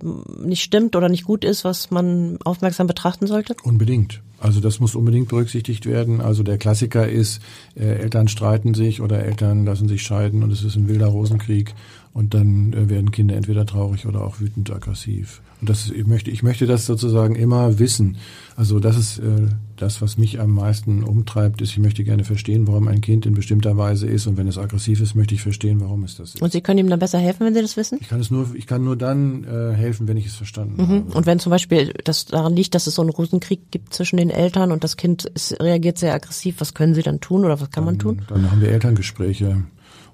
nicht 0.44 0.64
stimmt 0.64 0.96
oder 0.96 1.08
nicht 1.08 1.24
gut 1.24 1.46
ist, 1.46 1.64
was 1.64 1.92
man 1.92 2.40
aufmerksam 2.44 2.88
betrachten 2.88 3.28
sollte? 3.28 3.56
Unbedingt. 3.64 4.22
Also 4.40 4.60
das 4.60 4.80
muss 4.80 4.96
unbedingt 4.96 5.30
berücksichtigt 5.30 5.86
werden. 5.86 6.20
Also 6.20 6.42
der 6.42 6.58
Klassiker 6.58 7.08
ist, 7.08 7.42
äh, 7.76 7.84
Eltern 7.84 8.28
streiten 8.28 8.74
sich 8.74 9.00
oder 9.00 9.24
Eltern 9.24 9.66
lassen 9.66 9.88
sich 9.88 10.02
scheiden 10.02 10.42
und 10.42 10.52
es 10.52 10.64
ist 10.64 10.76
ein 10.76 10.88
wilder 10.88 11.08
Rosenkrieg 11.08 11.76
und 12.12 12.34
dann 12.34 12.74
äh, 12.74 12.90
werden 12.90 13.12
Kinder 13.12 13.36
entweder 13.36 13.68
traurig 13.68 14.08
oder 14.08 14.24
auch 14.24 14.40
wütend 14.40 14.72
aggressiv. 14.72 15.42
Und 15.62 15.70
das 15.70 15.90
ich 15.90 16.08
möchte 16.08 16.32
ich 16.32 16.44
möchte 16.44 16.66
das 16.66 16.86
sozusagen 16.86 17.36
immer 17.36 17.80
wissen. 17.80 18.18
Also 18.62 18.80
das 18.80 18.96
ist 18.96 19.18
äh, 19.18 19.48
das, 19.76 20.04
was 20.04 20.20
mich 20.20 20.40
am 20.40 20.52
meisten 20.52 21.02
umtreibt, 21.02 21.64
ist, 21.64 21.72
ich 21.72 21.80
möchte 21.80 22.04
gerne 22.04 22.24
verstehen, 22.24 22.68
warum 22.68 22.88
ein 22.88 23.02
Kind 23.02 23.26
in 23.26 23.34
bestimmter 23.34 23.76
Weise 23.76 24.06
ist 24.06 24.28
und 24.28 24.38
wenn 24.38 24.48
es 24.48 24.60
aggressiv 24.60 25.02
ist, 25.02 25.16
möchte 25.16 25.34
ich 25.34 25.42
verstehen, 25.42 25.82
warum 25.82 26.04
es 26.04 26.16
das 26.16 26.36
ist. 26.36 26.44
Und 26.44 26.52
Sie 26.52 26.62
können 26.62 26.78
ihm 26.78 26.88
dann 26.88 27.00
besser 27.00 27.18
helfen, 27.18 27.44
wenn 27.44 27.56
Sie 27.56 27.62
das 27.64 27.76
wissen? 27.76 27.98
Ich 28.00 28.10
kann 28.10 28.20
es 28.20 28.30
nur 28.30 28.54
ich 28.54 28.68
kann 28.68 28.84
nur 28.84 28.96
dann 28.96 29.46
äh, 29.46 29.74
helfen, 29.74 30.08
wenn 30.08 30.16
ich 30.16 30.28
es 30.28 30.36
verstanden 30.36 30.80
mhm. 30.80 30.88
habe. 30.88 31.18
Und 31.18 31.26
wenn 31.26 31.40
zum 31.40 31.50
Beispiel 31.50 31.92
das 32.04 32.26
daran 32.26 32.56
liegt, 32.56 32.76
dass 32.76 32.86
es 32.86 32.94
so 32.94 33.02
einen 33.02 33.10
Rosenkrieg 33.10 33.72
gibt 33.72 33.96
zwischen 33.96 34.18
den 34.18 34.30
Eltern 34.30 34.72
und 34.72 34.84
das 34.84 34.96
Kind 34.96 35.26
ist, 35.26 35.60
reagiert 35.60 35.98
sehr 35.98 36.14
aggressiv, 36.14 36.58
was 36.60 36.76
können 36.76 36.94
Sie 36.94 37.02
dann 37.02 37.20
tun 37.20 37.44
oder 37.44 37.60
was 37.60 37.72
kann 37.72 37.84
dann, 37.88 37.96
man 37.96 38.00
tun? 38.00 38.22
Dann 38.28 38.52
haben 38.52 38.62
wir 38.62 38.70
Elterngespräche 38.70 39.64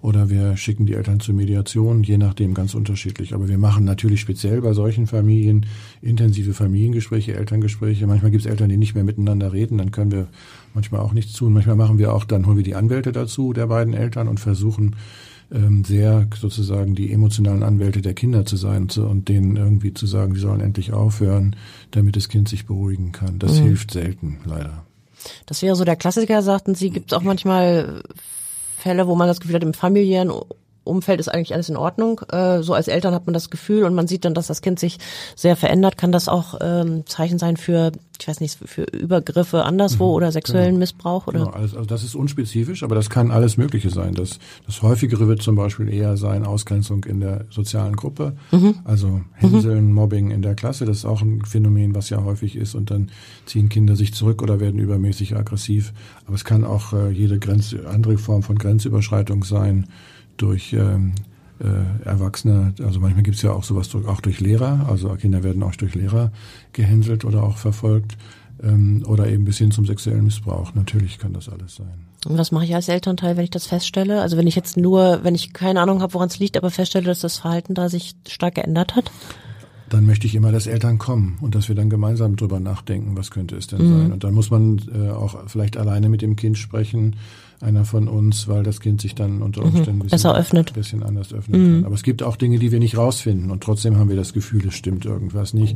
oder 0.02 0.30
wir 0.30 0.56
schicken 0.58 0.86
die 0.86 0.94
Eltern 0.94 1.20
zur 1.20 1.34
Mediation, 1.34 2.04
je 2.04 2.18
nachdem 2.18 2.54
ganz 2.54 2.76
unterschiedlich. 2.76 3.34
Aber 3.34 3.48
wir 3.48 3.58
machen 3.58 3.84
natürlich 3.84 4.22
speziell 4.22 4.62
bei 4.62 4.74
solchen 4.74 5.08
Familien 5.08 5.66
intensive 6.02 6.54
Familiengespräche, 6.54 7.34
Elterngespräche. 7.34 8.06
Manchmal 8.06 8.32
gibt 8.38 8.46
es 8.46 8.52
Eltern, 8.52 8.70
die 8.70 8.78
nicht 8.78 8.96
mehr 8.96 9.04
miteinander 9.04 9.52
reden, 9.52 9.78
dann 9.78 9.92
können 9.92 10.12
wir 10.12 10.28
manchmal 10.74 11.02
auch 11.02 11.14
nichts 11.14 11.34
tun. 11.34 11.54
Manchmal 11.54 11.76
machen 11.76 11.98
wir 11.98 12.14
auch, 12.14 12.24
dann 12.24 12.46
holen 12.46 12.58
wir 12.58 12.64
die 12.64 12.76
Anwälte 12.76 13.12
dazu 13.12 13.54
der 13.54 13.68
beiden 13.68 13.94
Eltern 13.94 14.28
und 14.28 14.40
versuchen 14.40 14.96
ähm, 15.52 15.84
sehr 15.84 16.28
sozusagen 16.40 16.96
die 16.96 17.12
emotionalen 17.12 17.64
Anwälte 17.64 18.02
der 18.02 18.14
Kinder 18.14 18.46
zu 18.46 18.58
sein 18.58 18.88
und 18.96 19.30
denen 19.30 19.56
irgendwie 19.56 19.94
zu 19.94 20.06
sagen, 20.06 20.34
die 20.34 20.40
sollen 20.40 20.62
endlich 20.62 20.94
aufhören, 20.94 21.56
damit 21.92 22.16
das 22.16 22.30
Kind 22.30 22.50
sich 22.50 22.66
beruhigen 22.66 23.12
kann. 23.12 23.40
Das 23.40 23.60
mhm. 23.60 23.66
hilft 23.66 23.92
selten, 23.92 24.38
leider. 24.46 24.84
Das 25.46 25.62
wäre 25.62 25.76
so 25.76 25.84
der 25.84 25.96
Klassiker, 25.96 26.42
sagten 26.42 26.76
Sie. 26.76 26.90
Gibt 26.90 27.12
es 27.12 27.18
auch 27.18 27.24
manchmal 27.24 28.04
Fälle, 28.78 29.08
wo 29.08 29.16
man 29.16 29.28
das 29.28 29.40
Gefühl 29.40 29.56
hat, 29.56 29.64
im 29.64 29.74
familiären 29.74 30.32
Umfeld 30.88 31.20
ist 31.20 31.28
eigentlich 31.28 31.54
alles 31.54 31.70
in 31.70 31.78
Ordnung. 31.78 32.22
Äh, 32.32 32.64
so 32.64 32.74
als 32.74 32.88
Eltern 32.88 33.14
hat 33.14 33.26
man 33.26 33.34
das 33.34 33.50
Gefühl 33.50 33.84
und 33.84 33.94
man 33.94 34.08
sieht 34.08 34.26
dann, 34.26 34.34
dass 34.34 34.48
das 34.48 34.62
Kind 34.62 34.80
sich 34.80 34.98
sehr 35.36 35.56
verändert. 35.56 35.98
Kann 35.98 36.12
das 36.12 36.28
auch 36.28 36.56
ähm, 36.62 37.06
Zeichen 37.06 37.40
sein 37.40 37.58
für, 37.58 37.92
ich 38.20 38.28
weiß 38.28 38.40
nicht, 38.40 38.58
für 38.66 38.84
Übergriffe 38.84 39.64
anderswo 39.64 40.08
mhm, 40.08 40.16
oder 40.16 40.32
sexuellen 40.32 40.68
genau. 40.70 40.80
Missbrauch? 40.80 41.28
Oder? 41.28 41.40
Genau, 41.40 41.52
also, 41.52 41.78
also 41.78 41.88
das 41.88 42.04
ist 42.04 42.16
unspezifisch, 42.16 42.84
aber 42.84 42.96
das 42.96 43.10
kann 43.10 43.32
alles 43.32 43.58
Mögliche 43.58 43.90
sein. 43.90 44.14
Das, 44.14 44.40
das 44.66 44.82
häufigere 44.82 45.28
wird 45.28 45.42
zum 45.42 45.56
Beispiel 45.56 45.92
eher 45.92 46.18
sein 46.18 46.46
Ausgrenzung 46.46 47.04
in 47.06 47.20
der 47.20 47.46
sozialen 47.50 47.96
Gruppe, 47.96 48.36
mhm. 48.52 48.76
also 48.84 49.22
Hänseln, 49.34 49.88
mhm. 49.88 49.94
Mobbing 49.94 50.32
in 50.32 50.42
der 50.42 50.56
Klasse. 50.56 50.86
Das 50.86 50.98
ist 50.98 51.06
auch 51.06 51.22
ein 51.22 51.44
Phänomen, 51.46 51.96
was 51.96 52.10
ja 52.10 52.24
häufig 52.24 52.56
ist. 52.56 52.76
Und 52.76 52.92
dann 52.92 53.12
ziehen 53.46 53.70
Kinder 53.70 53.96
sich 53.96 54.14
zurück 54.14 54.42
oder 54.42 54.60
werden 54.60 54.80
übermäßig 54.80 55.36
aggressiv. 55.36 55.94
Aber 56.26 56.36
es 56.36 56.46
kann 56.46 56.64
auch 56.64 56.94
äh, 56.94 57.10
jede 57.10 57.40
Grenz, 57.40 57.76
andere 57.88 58.18
Form 58.18 58.44
von 58.44 58.58
Grenzüberschreitung 58.58 59.44
sein 59.44 59.88
durch 60.38 60.74
ähm, 60.74 61.14
äh, 61.60 62.08
Erwachsene, 62.08 62.74
also 62.84 63.00
manchmal 63.00 63.24
gibt's 63.24 63.42
ja 63.42 63.52
auch 63.52 63.64
sowas 63.64 63.90
durch, 63.90 64.08
auch 64.08 64.22
durch 64.22 64.40
Lehrer, 64.40 64.86
also 64.88 65.10
Kinder 65.16 65.44
werden 65.44 65.64
auch 65.64 65.76
durch 65.76 65.96
Lehrer 65.96 66.32
gehänselt 66.74 67.26
oder 67.26 67.44
auch 67.44 67.58
verfolgt 67.58 68.18
ähm, 68.64 69.04
oder 69.08 69.28
eben 69.28 69.46
bis 69.46 69.58
hin 69.58 69.72
zum 69.72 69.86
sexuellen 69.86 70.24
Missbrauch. 70.24 70.74
Natürlich 70.76 71.18
kann 71.18 71.34
das 71.34 71.50
alles 71.50 71.76
sein. 71.76 72.06
Und 72.26 72.38
was 72.38 72.52
mache 72.52 72.66
ich 72.66 72.76
als 72.76 72.90
Elternteil, 72.90 73.38
wenn 73.38 73.44
ich 73.44 73.52
das 73.52 73.68
feststelle? 73.68 74.22
Also 74.22 74.38
wenn 74.38 74.48
ich 74.48 74.56
jetzt 74.56 74.78
nur, 74.78 75.24
wenn 75.24 75.36
ich 75.36 75.54
keine 75.54 75.82
Ahnung 75.82 76.02
habe, 76.02 76.14
woran 76.14 76.28
es 76.30 76.40
liegt, 76.40 76.58
aber 76.58 76.72
feststelle, 76.72 77.06
dass 77.06 77.20
das 77.22 77.38
Verhalten 77.38 77.74
da 77.74 77.90
sich 77.90 78.16
stark 78.28 78.56
geändert 78.56 78.96
hat? 78.96 79.12
Dann 79.90 80.06
möchte 80.06 80.28
ich 80.28 80.36
immer, 80.36 80.52
dass 80.52 80.68
Eltern 80.68 80.98
kommen 80.98 81.38
und 81.40 81.56
dass 81.56 81.70
wir 81.70 81.76
dann 81.76 81.90
gemeinsam 81.90 82.36
drüber 82.36 82.60
nachdenken, 82.60 83.16
was 83.16 83.32
könnte 83.32 83.56
es 83.56 83.68
denn 83.68 83.84
Mhm. 83.84 83.90
sein. 83.98 84.12
Und 84.12 84.24
dann 84.24 84.34
muss 84.34 84.50
man 84.52 84.82
äh, 84.94 85.12
auch 85.12 85.48
vielleicht 85.48 85.78
alleine 85.78 86.10
mit 86.10 86.22
dem 86.22 86.36
Kind 86.36 86.58
sprechen, 86.58 87.16
einer 87.60 87.86
von 87.86 88.08
uns, 88.08 88.48
weil 88.48 88.62
das 88.64 88.80
Kind 88.80 89.02
sich 89.02 89.16
dann 89.16 89.42
unter 89.42 89.64
Umständen 89.64 90.02
ein 90.04 90.08
bisschen, 90.10 90.30
Mhm. 90.32 90.36
Öffnet. 90.38 90.66
Mhm. 90.68 90.72
ein 90.72 90.74
bisschen 90.82 91.04
anders 91.04 91.34
öffnen 91.34 91.76
kann. 91.76 91.86
Aber 91.86 91.96
es 91.96 92.04
gibt 92.04 92.22
auch 92.22 92.36
Dinge, 92.36 92.60
die 92.60 92.72
wir 92.72 92.80
nicht 92.80 92.98
rausfinden 92.98 93.50
und 93.50 93.64
trotzdem 93.64 93.98
haben 93.98 94.10
wir 94.10 94.16
das 94.16 94.34
Gefühl, 94.34 94.68
es 94.68 94.76
stimmt 94.76 95.06
irgendwas 95.06 95.54
nicht, 95.54 95.76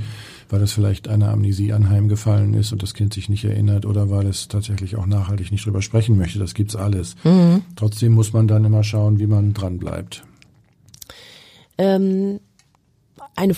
weil 0.49 0.59
das 0.59 0.71
vielleicht 0.73 1.07
einer 1.07 1.29
Amnesie 1.29 1.73
anheimgefallen 1.73 2.53
ist 2.53 2.71
und 2.71 2.83
das 2.83 2.93
Kind 2.93 3.13
sich 3.13 3.29
nicht 3.29 3.43
erinnert 3.45 3.85
oder 3.85 4.09
weil 4.11 4.27
es 4.27 4.47
tatsächlich 4.47 4.95
auch 4.95 5.05
nachhaltig 5.07 5.51
nicht 5.51 5.65
drüber 5.65 5.81
sprechen 5.81 6.17
möchte. 6.17 6.37
Das 6.39 6.53
gibt's 6.53 6.75
alles. 6.75 7.15
Mhm. 7.23 7.61
Trotzdem 7.75 8.13
muss 8.13 8.31
man 8.33 8.47
dann 8.47 8.63
immer 8.65 8.83
schauen, 8.83 9.17
wie 9.19 9.27
man 9.27 9.53
dran 9.53 9.79
bleibt. 9.79 10.23
Ähm, 11.77 12.39
eine 13.35 13.55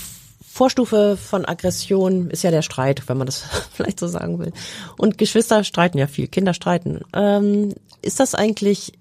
Vorstufe 0.53 1.17
von 1.17 1.45
Aggression 1.45 2.29
ist 2.29 2.43
ja 2.43 2.51
der 2.51 2.61
Streit, 2.61 3.09
wenn 3.09 3.17
man 3.17 3.25
das 3.25 3.39
vielleicht 3.73 3.99
so 3.99 4.07
sagen 4.07 4.37
will. 4.37 4.53
Und 4.99 5.17
Geschwister 5.17 5.63
streiten 5.63 5.97
ja 5.97 6.05
viel, 6.05 6.27
Kinder 6.27 6.53
streiten. 6.53 7.01
Ähm, 7.11 7.73
ist 8.03 8.19
das 8.19 8.35
eigentlich 8.35 8.93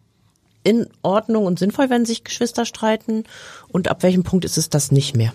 in 0.64 0.86
Ordnung 1.02 1.44
und 1.44 1.58
sinnvoll, 1.58 1.90
wenn 1.90 2.06
sich 2.06 2.24
Geschwister 2.24 2.64
streiten? 2.64 3.24
Und 3.68 3.88
ab 3.88 4.02
welchem 4.02 4.22
Punkt 4.22 4.46
ist 4.46 4.56
es 4.56 4.70
das 4.70 4.92
nicht 4.92 5.14
mehr? 5.14 5.34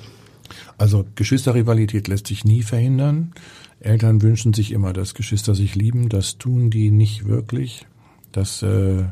Also 0.79 1.05
Geschwisterrivalität 1.13 2.07
lässt 2.07 2.25
sich 2.25 2.43
nie 2.43 2.63
verhindern. 2.63 3.33
Eltern 3.79 4.23
wünschen 4.23 4.53
sich 4.53 4.71
immer, 4.71 4.93
dass 4.93 5.13
Geschwister 5.13 5.53
sich 5.53 5.75
lieben. 5.75 6.09
Das 6.09 6.39
tun 6.39 6.71
die 6.71 6.89
nicht 6.89 7.27
wirklich. 7.27 7.85
Das 8.31 8.63
äh, 8.63 9.03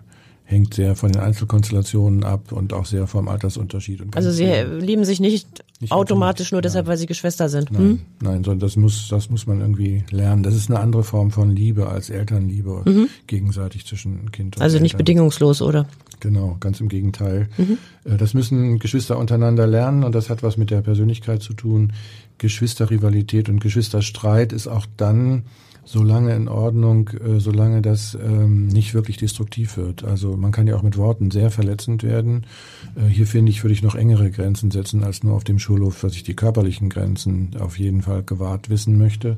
hängt 0.48 0.76
sehr 0.76 0.96
von 0.96 1.12
den 1.12 1.22
Einzelkonstellationen 1.22 2.24
ab 2.24 2.52
und 2.52 2.72
auch 2.72 2.86
sehr 2.86 3.08
vom 3.08 3.28
Altersunterschied. 3.28 4.02
Und 4.02 4.16
Also 4.16 4.30
sie 4.32 4.46
lieben 4.80 5.04
sich 5.04 5.20
nicht, 5.20 5.64
Nicht 5.82 5.92
automatisch 5.92 6.52
nur 6.52 6.62
deshalb, 6.62 6.86
nein. 6.86 6.92
weil 6.92 6.98
sie 6.98 7.08
Geschwister 7.08 7.50
sind. 7.50 7.72
Nein, 7.72 7.82
Hm? 7.82 8.00
nein, 8.22 8.44
sondern 8.44 8.60
das 8.60 8.76
muss, 8.76 9.08
das 9.10 9.30
muss 9.32 9.48
man 9.48 9.60
irgendwie 9.62 10.04
lernen. 10.12 10.44
Das 10.44 10.54
ist 10.54 10.70
eine 10.70 10.80
andere 10.80 11.04
Form 11.04 11.32
von 11.32 11.50
Liebe 11.56 11.88
als 11.90 12.10
Elternliebe 12.12 12.84
gegenseitig 13.26 13.86
zwischen 13.88 14.32
Kind 14.32 14.56
und 14.56 14.60
Mhm. 14.60 14.64
Also 14.64 14.78
nicht 14.78 14.94
Eltern. 14.94 14.98
bedingungslos, 15.00 15.62
oder? 15.64 15.88
Genau, 16.20 16.58
ganz 16.60 16.80
im 16.80 16.90
Gegenteil. 16.90 17.50
Äh, 18.06 18.18
Das 18.18 18.34
müssen 18.36 18.78
Geschwister 18.80 19.18
untereinander 19.18 19.66
lernen 19.68 20.04
und 20.04 20.14
das 20.14 20.30
hat 20.30 20.44
was 20.44 20.58
mit 20.58 20.70
der 20.70 20.82
Persönlichkeit 20.82 21.42
zu 21.42 21.54
tun. 21.54 21.92
Geschwisterrivalität 22.38 23.50
und 23.50 23.60
Geschwisterstreit 23.60 24.54
ist 24.54 24.68
auch 24.68 24.86
dann 24.98 25.44
so 25.86 26.04
lange 26.04 26.36
in 26.36 26.48
Ordnung, 26.48 27.10
äh, 27.10 27.40
solange 27.40 27.82
das 27.82 28.16
ähm, 28.16 28.68
nicht 28.68 28.94
wirklich 28.94 29.18
destruktiv 29.18 29.78
wird. 29.78 30.04
Also 30.04 30.36
man 30.36 30.52
kann 30.52 30.68
ja 30.68 30.76
auch 30.76 30.82
mit 30.82 30.98
Worten 30.98 31.32
sehr 31.32 31.52
verletzend 31.52 32.04
werden. 32.04 32.46
Äh, 32.96 33.08
hier 33.08 33.28
finde 33.28 33.52
ich, 33.52 33.64
würde 33.64 33.74
ich 33.74 33.84
noch 33.84 33.96
engere 33.96 34.32
Grenzen 34.32 34.72
setzen 34.72 35.04
als 35.04 35.24
nur 35.24 35.36
auf 35.36 35.44
dem 35.44 35.60
Schulhof, 35.60 36.04
was 36.04 36.14
ich 36.14 36.24
die 36.24 36.36
körperlichen 36.36 36.90
Grenzen 36.90 37.52
auf 37.60 37.78
jeden 37.78 38.02
Fall 38.02 38.24
gewahrt 38.24 38.70
wissen 38.70 38.98
möchte. 38.98 39.38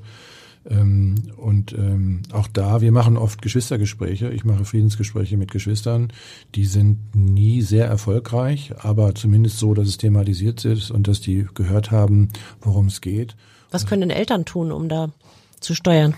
Ähm, 0.69 1.15
und 1.35 1.73
ähm, 1.73 2.21
auch 2.31 2.47
da, 2.47 2.81
wir 2.81 2.91
machen 2.93 3.17
oft 3.17 3.41
Geschwistergespräche. 3.41 4.29
Ich 4.29 4.45
mache 4.45 4.63
Friedensgespräche 4.63 5.35
mit 5.35 5.51
Geschwistern. 5.51 6.13
Die 6.55 6.65
sind 6.65 6.97
nie 7.13 7.61
sehr 7.61 7.87
erfolgreich, 7.87 8.73
aber 8.79 9.15
zumindest 9.15 9.59
so, 9.59 9.73
dass 9.73 9.87
es 9.87 9.97
thematisiert 9.97 10.63
ist 10.63 10.91
und 10.91 11.07
dass 11.07 11.19
die 11.19 11.45
gehört 11.53 11.91
haben, 11.91 12.29
worum 12.61 12.87
es 12.87 13.01
geht. 13.01 13.35
Was 13.69 13.85
können 13.85 14.09
Eltern 14.09 14.45
tun, 14.45 14.71
um 14.71 14.87
da 14.87 15.11
zu 15.59 15.75
steuern? 15.75 16.15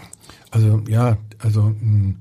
Also 0.52 0.82
ja, 0.88 1.18
also 1.40 1.74
mh, 1.80 2.16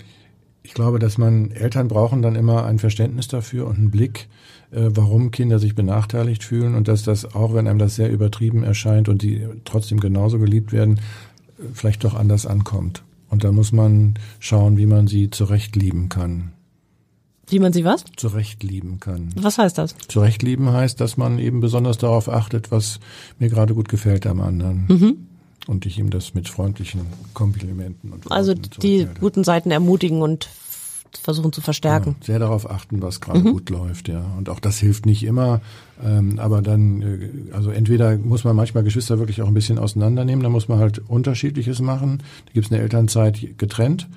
ich 0.62 0.74
glaube, 0.74 0.98
dass 0.98 1.16
man 1.16 1.50
Eltern 1.50 1.88
brauchen 1.88 2.20
dann 2.20 2.36
immer 2.36 2.66
ein 2.66 2.78
Verständnis 2.78 3.26
dafür 3.26 3.66
und 3.66 3.78
einen 3.78 3.90
Blick, 3.90 4.28
äh, 4.70 4.90
warum 4.90 5.30
Kinder 5.30 5.58
sich 5.58 5.74
benachteiligt 5.74 6.44
fühlen 6.44 6.74
und 6.74 6.88
dass 6.88 7.02
das 7.02 7.34
auch, 7.34 7.54
wenn 7.54 7.66
einem 7.66 7.78
das 7.78 7.96
sehr 7.96 8.10
übertrieben 8.10 8.64
erscheint 8.64 9.08
und 9.08 9.22
die 9.22 9.46
trotzdem 9.64 9.98
genauso 9.98 10.38
geliebt 10.38 10.72
werden, 10.72 11.00
äh, 11.58 11.62
vielleicht 11.72 12.04
doch 12.04 12.14
anders 12.14 12.44
ankommt. 12.44 13.02
Und 13.30 13.44
da 13.44 13.52
muss 13.52 13.72
man 13.72 14.14
schauen, 14.40 14.76
wie 14.76 14.86
man 14.86 15.06
sie 15.06 15.30
zurecht 15.30 15.74
lieben 15.74 16.08
kann. 16.08 16.52
Wie 17.46 17.60
man 17.60 17.72
sie 17.72 17.84
was? 17.84 18.04
Zurecht 18.16 18.62
lieben 18.62 19.00
kann. 19.00 19.30
Was 19.36 19.56
heißt 19.56 19.78
das? 19.78 19.96
Zurecht 20.08 20.42
lieben 20.42 20.70
heißt, 20.70 21.00
dass 21.00 21.16
man 21.16 21.38
eben 21.38 21.60
besonders 21.60 21.96
darauf 21.96 22.28
achtet, 22.28 22.70
was 22.70 23.00
mir 23.38 23.48
gerade 23.48 23.74
gut 23.74 23.88
gefällt 23.88 24.26
am 24.26 24.40
anderen. 24.40 24.84
Mhm. 24.88 25.27
Und 25.68 25.84
ich 25.86 25.98
ihm 25.98 26.08
das 26.10 26.32
mit 26.34 26.48
freundlichen 26.48 27.02
Komplimenten 27.34 28.10
und 28.10 28.32
Also 28.32 28.52
Worten 28.52 28.62
die 28.62 28.70
zurückmelde. 28.70 29.20
guten 29.20 29.44
Seiten 29.44 29.70
ermutigen 29.70 30.22
und 30.22 30.48
versuchen 31.22 31.52
zu 31.52 31.60
verstärken. 31.60 32.16
Ja, 32.20 32.26
sehr 32.26 32.38
darauf 32.38 32.68
achten, 32.70 33.00
was 33.02 33.20
gerade 33.20 33.40
Mhm. 33.40 33.52
gut 33.52 33.70
läuft, 33.70 34.08
ja. 34.08 34.24
Und 34.38 34.48
auch 34.48 34.60
das 34.60 34.78
hilft 34.78 35.04
nicht 35.04 35.22
immer. 35.24 35.60
Ähm, 36.02 36.38
aber 36.38 36.62
dann, 36.62 37.02
äh, 37.02 37.52
also 37.52 37.70
entweder 37.70 38.16
muss 38.16 38.44
man 38.44 38.56
manchmal 38.56 38.82
Geschwister 38.82 39.18
wirklich 39.18 39.42
auch 39.42 39.46
ein 39.48 39.54
bisschen 39.54 39.78
auseinandernehmen, 39.78 40.42
dann 40.42 40.52
muss 40.52 40.68
man 40.68 40.78
halt 40.78 41.00
Unterschiedliches 41.06 41.80
machen. 41.82 42.22
Da 42.46 42.52
gibt's 42.54 42.72
eine 42.72 42.80
Elternzeit 42.80 43.58
getrennt, 43.58 44.08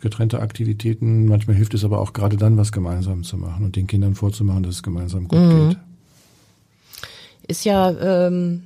getrennte 0.00 0.40
Aktivitäten. 0.40 1.26
Manchmal 1.26 1.56
hilft 1.56 1.74
es 1.74 1.84
aber 1.84 2.00
auch 2.00 2.12
gerade 2.12 2.36
dann, 2.36 2.56
was 2.56 2.72
gemeinsam 2.72 3.22
zu 3.22 3.36
machen 3.36 3.64
und 3.64 3.76
den 3.76 3.86
Kindern 3.86 4.16
vorzumachen, 4.16 4.64
dass 4.64 4.74
es 4.76 4.82
gemeinsam 4.82 5.28
gut 5.28 5.38
Mhm. 5.38 5.68
geht. 5.68 5.78
Ist 7.46 7.64
ja 7.64 8.26
ähm, 8.26 8.62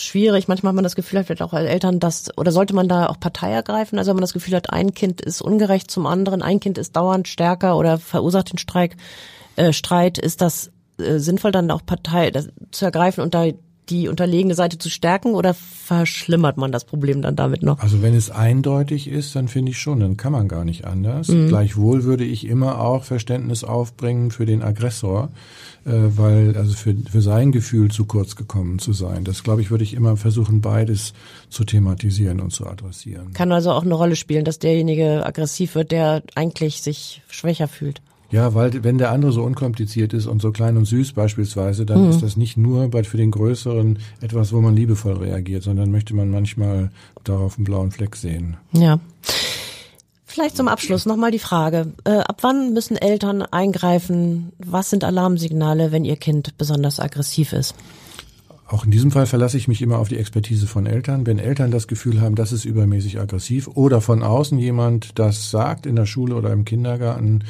schwierig. 0.00 0.48
Manchmal 0.48 0.70
hat 0.70 0.76
man 0.76 0.84
das 0.84 0.96
Gefühl, 0.96 1.22
vielleicht 1.24 1.42
auch 1.42 1.52
als 1.52 1.68
Eltern, 1.68 2.00
dass 2.00 2.36
oder 2.36 2.52
sollte 2.52 2.74
man 2.74 2.88
da 2.88 3.06
auch 3.06 3.20
Partei 3.20 3.52
ergreifen? 3.52 3.98
Also 3.98 4.10
wenn 4.10 4.16
man 4.16 4.22
das 4.22 4.32
Gefühl 4.32 4.54
hat, 4.54 4.72
ein 4.72 4.94
Kind 4.94 5.20
ist 5.20 5.42
ungerecht 5.42 5.90
zum 5.90 6.06
anderen, 6.06 6.42
ein 6.42 6.60
Kind 6.60 6.78
ist 6.78 6.96
dauernd 6.96 7.28
stärker 7.28 7.76
oder 7.76 7.98
verursacht 7.98 8.52
den 8.52 8.58
Streik, 8.58 8.96
äh, 9.56 9.72
Streit, 9.72 10.18
ist 10.18 10.40
das 10.40 10.70
äh, 10.98 11.18
sinnvoll, 11.18 11.52
dann 11.52 11.70
auch 11.70 11.84
Partei 11.84 12.30
das, 12.30 12.48
zu 12.70 12.84
ergreifen 12.84 13.22
und 13.22 13.34
da 13.34 13.46
die 13.90 14.08
unterlegene 14.08 14.54
Seite 14.54 14.78
zu 14.78 14.88
stärken 14.88 15.34
oder 15.34 15.54
verschlimmert 15.54 16.56
man 16.56 16.70
das 16.70 16.84
Problem 16.84 17.20
dann 17.20 17.36
damit 17.36 17.62
noch? 17.62 17.80
Also 17.80 18.00
wenn 18.00 18.14
es 18.14 18.30
eindeutig 18.30 19.08
ist, 19.08 19.34
dann 19.34 19.48
finde 19.48 19.72
ich 19.72 19.78
schon, 19.78 20.00
dann 20.00 20.16
kann 20.16 20.32
man 20.32 20.48
gar 20.48 20.64
nicht 20.64 20.84
anders. 20.84 21.28
Mhm. 21.28 21.48
Gleichwohl 21.48 22.04
würde 22.04 22.24
ich 22.24 22.46
immer 22.46 22.80
auch 22.80 23.04
Verständnis 23.04 23.64
aufbringen 23.64 24.30
für 24.30 24.46
den 24.46 24.62
Aggressor, 24.62 25.30
äh, 25.84 25.90
weil 25.90 26.56
also 26.56 26.74
für, 26.74 26.94
für 27.10 27.22
sein 27.22 27.52
Gefühl 27.52 27.90
zu 27.90 28.04
kurz 28.04 28.36
gekommen 28.36 28.78
zu 28.78 28.92
sein. 28.92 29.24
Das 29.24 29.42
glaube 29.42 29.62
ich, 29.62 29.70
würde 29.70 29.84
ich 29.84 29.94
immer 29.94 30.16
versuchen, 30.16 30.60
beides 30.60 31.12
zu 31.48 31.64
thematisieren 31.64 32.40
und 32.40 32.52
zu 32.52 32.66
adressieren. 32.66 33.32
Kann 33.32 33.50
also 33.50 33.72
auch 33.72 33.84
eine 33.84 33.94
Rolle 33.94 34.16
spielen, 34.16 34.44
dass 34.44 34.58
derjenige 34.60 35.26
aggressiv 35.26 35.74
wird, 35.74 35.90
der 35.90 36.22
eigentlich 36.34 36.82
sich 36.82 37.22
schwächer 37.28 37.66
fühlt. 37.66 38.00
Ja, 38.30 38.54
weil 38.54 38.84
wenn 38.84 38.98
der 38.98 39.10
andere 39.10 39.32
so 39.32 39.42
unkompliziert 39.42 40.12
ist 40.12 40.26
und 40.26 40.40
so 40.40 40.52
klein 40.52 40.76
und 40.76 40.84
süß 40.84 41.12
beispielsweise, 41.12 41.84
dann 41.84 42.04
Mhm. 42.04 42.10
ist 42.10 42.22
das 42.22 42.36
nicht 42.36 42.56
nur 42.56 42.88
bei 42.88 43.02
für 43.02 43.16
den 43.16 43.30
Größeren 43.32 43.98
etwas, 44.20 44.52
wo 44.52 44.60
man 44.60 44.76
liebevoll 44.76 45.14
reagiert, 45.14 45.62
sondern 45.64 45.90
möchte 45.90 46.14
man 46.14 46.30
manchmal 46.30 46.90
darauf 47.24 47.56
einen 47.56 47.64
blauen 47.64 47.90
Fleck 47.90 48.14
sehen. 48.16 48.56
Ja. 48.72 49.00
Vielleicht 50.26 50.56
zum 50.56 50.68
Abschluss 50.68 51.06
nochmal 51.06 51.32
die 51.32 51.40
Frage. 51.40 51.92
Äh, 52.04 52.18
ab 52.18 52.38
wann 52.42 52.72
müssen 52.72 52.96
Eltern 52.96 53.42
eingreifen? 53.42 54.52
Was 54.58 54.90
sind 54.90 55.02
Alarmsignale, 55.02 55.90
wenn 55.90 56.04
ihr 56.04 56.14
Kind 56.16 56.56
besonders 56.56 57.00
aggressiv 57.00 57.52
ist? 57.52 57.74
Auch 58.70 58.84
in 58.84 58.92
diesem 58.92 59.10
Fall 59.10 59.26
verlasse 59.26 59.56
ich 59.56 59.66
mich 59.66 59.82
immer 59.82 59.98
auf 59.98 60.06
die 60.06 60.16
Expertise 60.16 60.68
von 60.68 60.86
Eltern. 60.86 61.26
Wenn 61.26 61.40
Eltern 61.40 61.72
das 61.72 61.88
Gefühl 61.88 62.20
haben, 62.20 62.36
das 62.36 62.52
ist 62.52 62.64
übermäßig 62.64 63.18
aggressiv 63.18 63.66
oder 63.66 64.00
von 64.00 64.22
außen 64.22 64.60
jemand 64.60 65.18
das 65.18 65.50
sagt 65.50 65.86
in 65.86 65.96
der 65.96 66.06
Schule 66.06 66.36
oder 66.36 66.52
im 66.52 66.64
Kindergarten, 66.64 67.42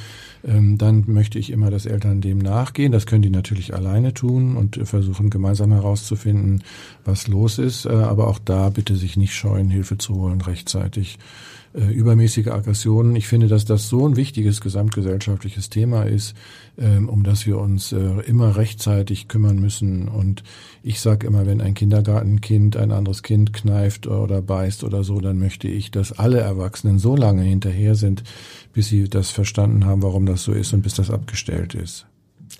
ähm, 0.43 0.79
dann 0.79 1.05
möchte 1.09 1.39
ich 1.39 1.51
immer, 1.51 1.71
dass 1.71 1.85
Eltern 1.85 2.23
dem 2.23 2.39
nachgehen. 2.39 2.91
Das 2.91 3.05
können 3.05 3.21
die 3.21 3.29
natürlich 3.29 3.75
alleine 3.75 4.15
tun 4.15 4.57
und 4.57 4.81
versuchen 4.89 5.29
gemeinsam 5.29 5.73
herauszufinden, 5.73 6.63
was 7.05 7.29
los 7.29 7.59
ist. 7.59 7.85
Äh, 7.85 7.91
aber 7.91 8.27
auch 8.27 8.39
da 8.39 8.71
bitte 8.71 8.97
sich 8.97 9.19
nicht 9.19 9.35
scheuen, 9.35 9.69
Hilfe 9.69 9.99
zu 9.99 10.15
holen 10.15 10.41
rechtzeitig. 10.41 11.19
Äh, 11.73 11.93
übermäßige 11.93 12.49
Aggressionen. 12.49 13.15
Ich 13.15 13.29
finde, 13.29 13.47
dass 13.47 13.65
das 13.65 13.89
so 13.89 14.05
ein 14.05 14.17
wichtiges 14.17 14.61
gesamtgesellschaftliches 14.61 15.71
Thema 15.71 16.03
ist, 16.03 16.35
ähm, 16.77 17.09
um 17.09 17.23
das 17.23 17.47
wir 17.47 17.59
uns 17.59 17.93
äh, 17.93 17.99
immer 18.27 18.57
rechtzeitig 18.57 19.29
kümmern 19.29 19.61
müssen. 19.61 20.09
Und 20.09 20.43
ich 20.83 21.01
sage 21.01 21.29
immer, 21.29 21.47
wenn 21.47 21.61
ein 21.61 21.75
Kindergartenkind 21.75 22.77
ein 22.77 22.91
anderes 22.91 23.23
Kind 23.23 23.53
kneift 23.53 24.09
oder 24.09 24.43
beißt 24.43 24.83
oder 24.83 25.05
so, 25.05 25.21
dann 25.21 25.39
möchte 25.39 25.69
ich, 25.69 25.93
dass 25.93 26.11
alle 26.11 26.41
Erwachsenen 26.41 26.99
so 26.99 27.15
lange 27.15 27.43
hinterher 27.43 27.95
sind, 27.95 28.25
bis 28.73 28.89
sie 28.89 29.09
das 29.09 29.31
verstanden 29.31 29.85
haben, 29.85 30.03
warum 30.03 30.27
das 30.27 30.43
so 30.43 30.51
ist 30.51 30.73
und 30.73 30.83
bis 30.83 30.95
das 30.95 31.09
abgestellt 31.09 31.75
ist. 31.75 32.05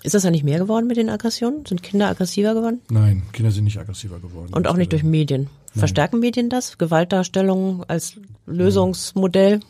Ist 0.03 0.15
das 0.15 0.23
ja 0.23 0.31
nicht 0.31 0.45
mehr 0.45 0.59
geworden 0.59 0.87
mit 0.87 0.95
den 0.95 1.09
Aggressionen? 1.09 1.65
Sind 1.65 1.83
Kinder 1.83 2.07
aggressiver 2.07 2.53
geworden? 2.53 2.79
Nein, 2.89 3.23
Kinder 3.33 3.51
sind 3.51 3.65
nicht 3.65 3.77
aggressiver 3.77 4.19
geworden. 4.19 4.53
Und 4.53 4.67
auch 4.67 4.77
nicht 4.77 4.93
durch 4.93 5.03
Medien. 5.03 5.47
Verstärken 5.73 6.19
Medien 6.19 6.49
das? 6.49 6.77
Gewaltdarstellung 6.77 7.83
als 7.87 8.15
Lösungsmodell? 8.45 9.61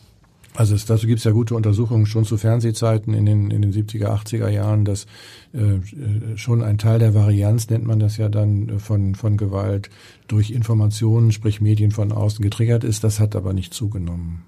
Also 0.54 0.74
es, 0.74 0.84
dazu 0.84 1.06
gibt 1.06 1.18
es 1.18 1.24
ja 1.24 1.30
gute 1.30 1.54
Untersuchungen 1.54 2.04
schon 2.04 2.24
zu 2.24 2.36
Fernsehzeiten 2.36 3.14
in 3.14 3.24
den, 3.24 3.50
in 3.50 3.62
den 3.62 3.72
70er, 3.72 4.08
80er 4.08 4.48
Jahren, 4.48 4.84
dass 4.84 5.06
äh, 5.54 6.36
schon 6.36 6.62
ein 6.62 6.76
Teil 6.76 6.98
der 6.98 7.14
Varianz, 7.14 7.70
nennt 7.70 7.86
man 7.86 7.98
das 7.98 8.18
ja 8.18 8.28
dann, 8.28 8.68
äh, 8.68 8.78
von, 8.78 9.14
von 9.14 9.38
Gewalt 9.38 9.88
durch 10.28 10.50
Informationen, 10.50 11.32
sprich 11.32 11.62
Medien 11.62 11.90
von 11.90 12.12
außen 12.12 12.42
getriggert 12.42 12.84
ist. 12.84 13.02
Das 13.02 13.18
hat 13.18 13.34
aber 13.34 13.54
nicht 13.54 13.72
zugenommen. 13.72 14.42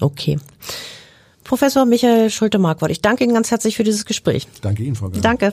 Okay. 0.00 0.38
Professor 1.44 1.84
Michael 1.84 2.30
Schulte-Markwort, 2.30 2.90
ich 2.90 3.02
danke 3.02 3.24
Ihnen 3.24 3.34
ganz 3.34 3.50
herzlich 3.50 3.76
für 3.76 3.84
dieses 3.84 4.06
Gespräch. 4.06 4.46
Danke 4.62 4.82
Ihnen, 4.82 4.94
Frau 4.94 5.10
Gern. 5.10 5.22
Danke. 5.22 5.52